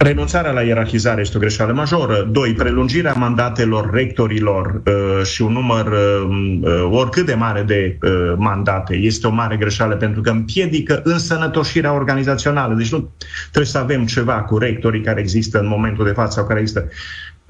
Renunțarea 0.03 0.51
la 0.51 0.63
ierarhizare 0.63 1.21
este 1.21 1.37
o 1.37 1.41
greșeală 1.41 1.73
majoră. 1.73 2.29
Doi, 2.31 2.53
prelungirea 2.53 3.13
mandatelor 3.13 3.91
rectorilor 3.93 4.83
uh, 4.87 5.25
și 5.25 5.43
un 5.43 5.53
număr 5.53 5.87
uh, 5.87 6.29
uh, 6.63 6.89
oricât 6.91 7.27
de 7.27 7.35
mare 7.35 7.63
de 7.63 7.99
uh, 8.03 8.35
mandate 8.37 8.95
este 8.95 9.27
o 9.27 9.31
mare 9.31 9.57
greșeală 9.57 9.97
pentru 9.97 10.21
că 10.21 10.31
împiedică 10.31 11.01
însănătoșirea 11.05 11.95
organizațională. 11.95 12.75
Deci 12.75 12.93
nu 12.93 13.11
trebuie 13.43 13.73
să 13.73 13.79
avem 13.79 14.07
ceva 14.07 14.43
cu 14.43 14.59
rectorii 14.59 15.03
care 15.03 15.21
există 15.21 15.59
în 15.59 15.67
momentul 15.67 16.05
de 16.05 16.13
față 16.13 16.31
sau 16.31 16.47
care 16.47 16.61
există 16.61 16.89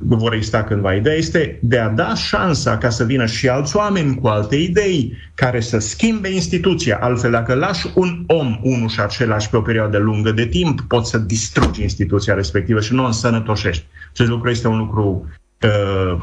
vor 0.03 0.33
exista 0.33 0.65
cândva. 0.65 0.95
Ideea 0.95 1.15
este 1.15 1.59
de 1.63 1.79
a 1.79 1.89
da 1.89 2.15
șansa 2.15 2.79
ca 2.79 2.91
să 2.91 3.05
vină 3.05 3.27
și 3.27 3.49
alți 3.49 3.77
oameni 3.77 4.15
cu 4.15 4.27
alte 4.27 4.57
idei 4.57 5.17
care 5.35 5.61
să 5.61 5.79
schimbe 5.79 6.33
instituția. 6.33 6.99
Altfel, 7.01 7.31
dacă 7.31 7.55
lași 7.55 7.87
un 7.95 8.25
om 8.27 8.59
unul 8.63 8.89
și 8.89 9.01
același 9.01 9.51
pe 9.51 9.57
o 9.57 9.61
perioadă 9.61 9.99
lungă 9.99 10.33
de 10.33 10.47
timp, 10.47 10.81
poți 10.81 11.11
să 11.11 11.19
distrugi 11.19 11.83
instituția 11.83 12.35
respectivă 12.35 12.81
și 12.81 12.95
nu 12.95 13.03
o 13.03 13.07
însănătoșești. 13.07 13.85
Acest 14.13 14.29
lucru 14.29 14.51
este 14.51 14.69
un 14.69 14.79
lucru... 14.79 15.29
Uh, 15.63 16.21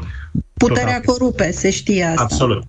Puterea 0.54 1.00
corupe, 1.00 1.50
se 1.50 1.70
știe 1.70 2.04
asta. 2.04 2.22
Absolut. 2.22 2.62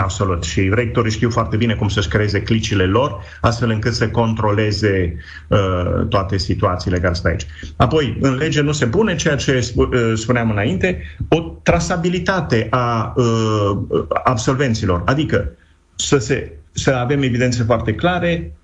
Absolut. 0.00 0.42
Și 0.42 0.70
rectorii 0.72 1.10
știu 1.10 1.30
foarte 1.30 1.56
bine 1.56 1.74
cum 1.74 1.88
să-și 1.88 2.08
creeze 2.08 2.42
clicile 2.42 2.84
lor, 2.84 3.20
astfel 3.40 3.70
încât 3.70 3.94
să 3.94 4.08
controleze 4.08 5.16
uh, 5.48 6.06
toate 6.08 6.36
situațiile 6.38 6.98
care 6.98 7.14
sunt 7.14 7.26
aici. 7.26 7.46
Apoi, 7.76 8.16
în 8.20 8.34
lege 8.34 8.60
nu 8.60 8.72
se 8.72 8.86
pune 8.86 9.16
ceea 9.16 9.36
ce 9.36 9.72
uh, 9.74 9.88
spuneam 10.14 10.50
înainte, 10.50 11.02
o 11.28 11.40
trasabilitate 11.62 12.66
a 12.70 13.12
uh, 13.16 14.04
absolvenților. 14.24 15.02
Adică 15.04 15.50
să, 15.94 16.18
se, 16.18 16.52
să 16.72 16.90
avem 16.90 17.22
evidențe 17.22 17.62
foarte 17.62 17.94
clare 17.94 18.56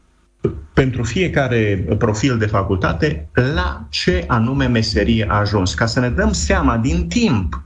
pentru 0.72 1.02
fiecare 1.02 1.84
profil 1.98 2.38
de 2.38 2.46
facultate 2.46 3.28
la 3.54 3.86
ce 3.88 4.24
anume 4.26 4.66
meserie 4.66 5.26
a 5.28 5.38
ajuns, 5.38 5.74
ca 5.74 5.86
să 5.86 6.00
ne 6.00 6.08
dăm 6.08 6.32
seama 6.32 6.76
din 6.76 7.08
timp 7.08 7.62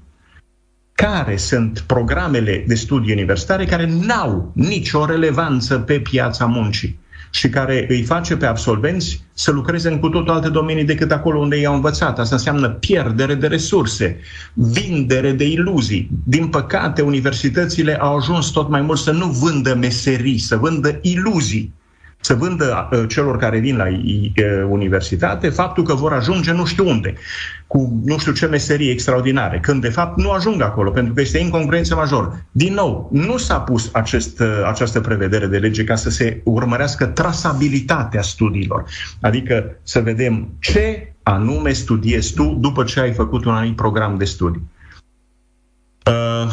care 1.02 1.36
sunt 1.36 1.84
programele 1.86 2.64
de 2.66 2.74
studii 2.74 3.12
universitare 3.12 3.64
care 3.64 3.92
n-au 4.00 4.52
nicio 4.54 5.04
relevanță 5.04 5.78
pe 5.78 6.00
piața 6.00 6.44
muncii 6.44 6.98
și 7.30 7.48
care 7.48 7.86
îi 7.88 8.02
face 8.02 8.36
pe 8.36 8.46
absolvenți 8.46 9.24
să 9.32 9.50
lucreze 9.50 9.88
în 9.88 9.98
cu 9.98 10.08
totul 10.08 10.34
alte 10.34 10.48
domenii 10.48 10.84
decât 10.84 11.10
acolo 11.10 11.38
unde 11.38 11.56
i-au 11.56 11.74
învățat. 11.74 12.18
Asta 12.18 12.34
înseamnă 12.34 12.68
pierdere 12.68 13.34
de 13.34 13.46
resurse, 13.46 14.20
vindere 14.54 15.32
de 15.32 15.44
iluzii. 15.44 16.08
Din 16.24 16.46
păcate, 16.46 17.02
universitățile 17.02 17.94
au 18.00 18.16
ajuns 18.16 18.50
tot 18.50 18.68
mai 18.68 18.80
mult 18.80 18.98
să 18.98 19.10
nu 19.10 19.26
vândă 19.26 19.74
meserii, 19.74 20.38
să 20.38 20.56
vândă 20.56 20.98
iluzii 21.02 21.72
să 22.22 22.34
vândă 22.34 22.88
uh, 22.92 23.04
celor 23.08 23.36
care 23.36 23.58
vin 23.58 23.76
la 23.76 23.84
uh, 23.88 24.66
universitate 24.68 25.48
faptul 25.48 25.84
că 25.84 25.94
vor 25.94 26.12
ajunge 26.12 26.52
nu 26.52 26.64
știu 26.64 26.88
unde, 26.88 27.14
cu 27.66 28.00
nu 28.04 28.18
știu 28.18 28.32
ce 28.32 28.46
meserii 28.46 28.90
extraordinare, 28.90 29.58
când 29.60 29.80
de 29.80 29.88
fapt 29.88 30.18
nu 30.18 30.30
ajung 30.30 30.62
acolo, 30.62 30.90
pentru 30.90 31.14
că 31.14 31.20
este 31.20 31.38
incongruență 31.38 31.94
majoră. 31.94 32.44
Din 32.50 32.74
nou, 32.74 33.08
nu 33.12 33.36
s-a 33.36 33.60
pus 33.60 33.90
acest, 33.92 34.40
uh, 34.40 34.62
această 34.66 35.00
prevedere 35.00 35.46
de 35.46 35.58
lege 35.58 35.84
ca 35.84 35.94
să 35.94 36.10
se 36.10 36.40
urmărească 36.44 37.06
trasabilitatea 37.06 38.22
studiilor, 38.22 38.84
adică 39.20 39.76
să 39.82 40.00
vedem 40.00 40.48
ce 40.58 41.14
anume 41.22 41.72
studiezi 41.72 42.34
tu 42.34 42.56
după 42.60 42.84
ce 42.84 43.00
ai 43.00 43.12
făcut 43.12 43.44
un 43.44 43.52
anumit 43.52 43.76
program 43.76 44.18
de 44.18 44.24
studii. 44.24 44.70
Uh, 46.06 46.52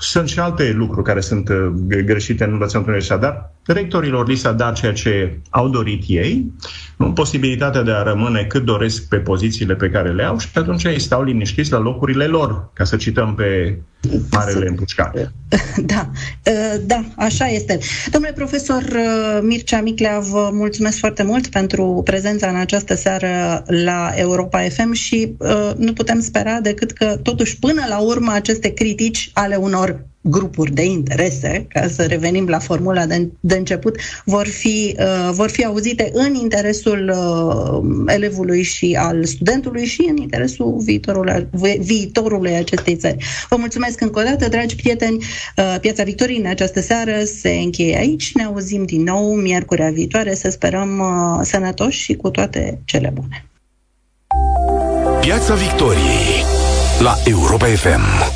sunt 0.00 0.28
și 0.28 0.38
alte 0.38 0.72
lucruri 0.72 1.06
care 1.06 1.20
sunt 1.20 1.48
uh, 1.48 1.68
greșite 2.04 2.44
în 2.44 2.52
învățământul 2.52 2.92
universitar, 2.92 3.18
dar 3.18 3.52
rectorilor 3.66 4.28
li 4.28 4.34
s-a 4.34 4.52
dat 4.52 4.74
ceea 4.74 4.92
ce 4.92 5.38
au 5.50 5.68
dorit 5.68 6.02
ei, 6.06 6.52
nu? 6.96 7.12
Posibilitatea 7.12 7.82
de 7.82 7.90
a 7.90 8.02
rămâne 8.02 8.44
cât 8.44 8.64
doresc 8.64 9.08
pe 9.08 9.16
pozițiile 9.16 9.74
pe 9.74 9.90
care 9.90 10.12
le 10.12 10.24
au 10.24 10.38
și 10.38 10.48
atunci 10.54 10.84
ei 10.84 11.00
stau 11.00 11.22
liniștiți 11.22 11.72
la 11.72 11.78
locurile 11.78 12.26
lor, 12.26 12.70
ca 12.72 12.84
să 12.84 12.96
cităm 12.96 13.34
pe 13.34 13.78
Marele 14.30 14.68
Împușcat. 14.68 15.14
Da, 15.76 16.10
uh, 16.46 16.80
da, 16.86 17.04
așa 17.16 17.46
este. 17.46 17.78
Domnule 18.10 18.32
profesor 18.32 18.82
uh, 18.82 19.38
Mircea 19.42 19.80
Miclea, 19.80 20.18
vă 20.18 20.50
mulțumesc 20.52 20.98
foarte 20.98 21.22
mult 21.22 21.46
pentru 21.46 22.00
prezența 22.04 22.48
în 22.48 22.56
această 22.56 22.94
seară 22.94 23.62
la 23.66 24.12
Europa 24.14 24.60
FM 24.60 24.92
și 24.92 25.36
nu 25.76 25.92
putem 25.92 26.20
spera 26.20 26.60
decât 26.60 26.90
că 26.90 27.18
totuși 27.22 27.58
până 27.58 27.84
la 27.88 27.98
urmă 27.98 28.32
aceste 28.32 28.68
critici 28.68 29.30
ale 29.34 29.56
unor 29.56 30.06
grupuri 30.28 30.72
de 30.72 30.84
interese, 30.84 31.66
ca 31.68 31.88
să 31.88 32.02
revenim 32.02 32.48
la 32.48 32.58
formula 32.58 33.06
de, 33.06 33.28
de 33.40 33.56
început, 33.56 33.96
vor 34.24 34.46
fi, 34.46 34.96
uh, 34.98 35.30
vor 35.32 35.50
fi 35.50 35.64
auzite 35.64 36.10
în 36.12 36.34
interesul 36.34 37.12
uh, 37.14 38.14
elevului 38.14 38.62
și 38.62 38.96
al 39.00 39.24
studentului 39.24 39.84
și 39.84 40.06
în 40.08 40.16
interesul 40.16 40.76
viitorului, 40.78 41.48
viitorului 41.78 42.54
acestei 42.54 42.96
țări. 42.96 43.24
Vă 43.48 43.56
mulțumesc 43.56 44.00
încă 44.00 44.20
o 44.20 44.22
dată, 44.22 44.48
dragi 44.48 44.76
prieteni. 44.76 45.16
Uh, 45.16 45.76
Piața 45.80 46.02
Victoriei 46.02 46.38
în 46.38 46.46
această 46.46 46.80
seară 46.80 47.24
se 47.24 47.50
încheie 47.50 47.96
aici. 47.96 48.32
Ne 48.34 48.44
auzim 48.44 48.84
din 48.84 49.02
nou 49.02 49.34
miercurea 49.34 49.90
viitoare. 49.90 50.34
Să 50.34 50.50
sperăm 50.50 50.98
uh, 50.98 51.40
sănătoși 51.42 52.00
și 52.00 52.14
cu 52.14 52.30
toate 52.30 52.80
cele 52.84 53.12
bune. 53.14 53.46
Piața 55.20 55.54
Victoriei 55.54 56.44
la 56.98 57.14
Europa 57.24 57.66
FM. 57.66 58.35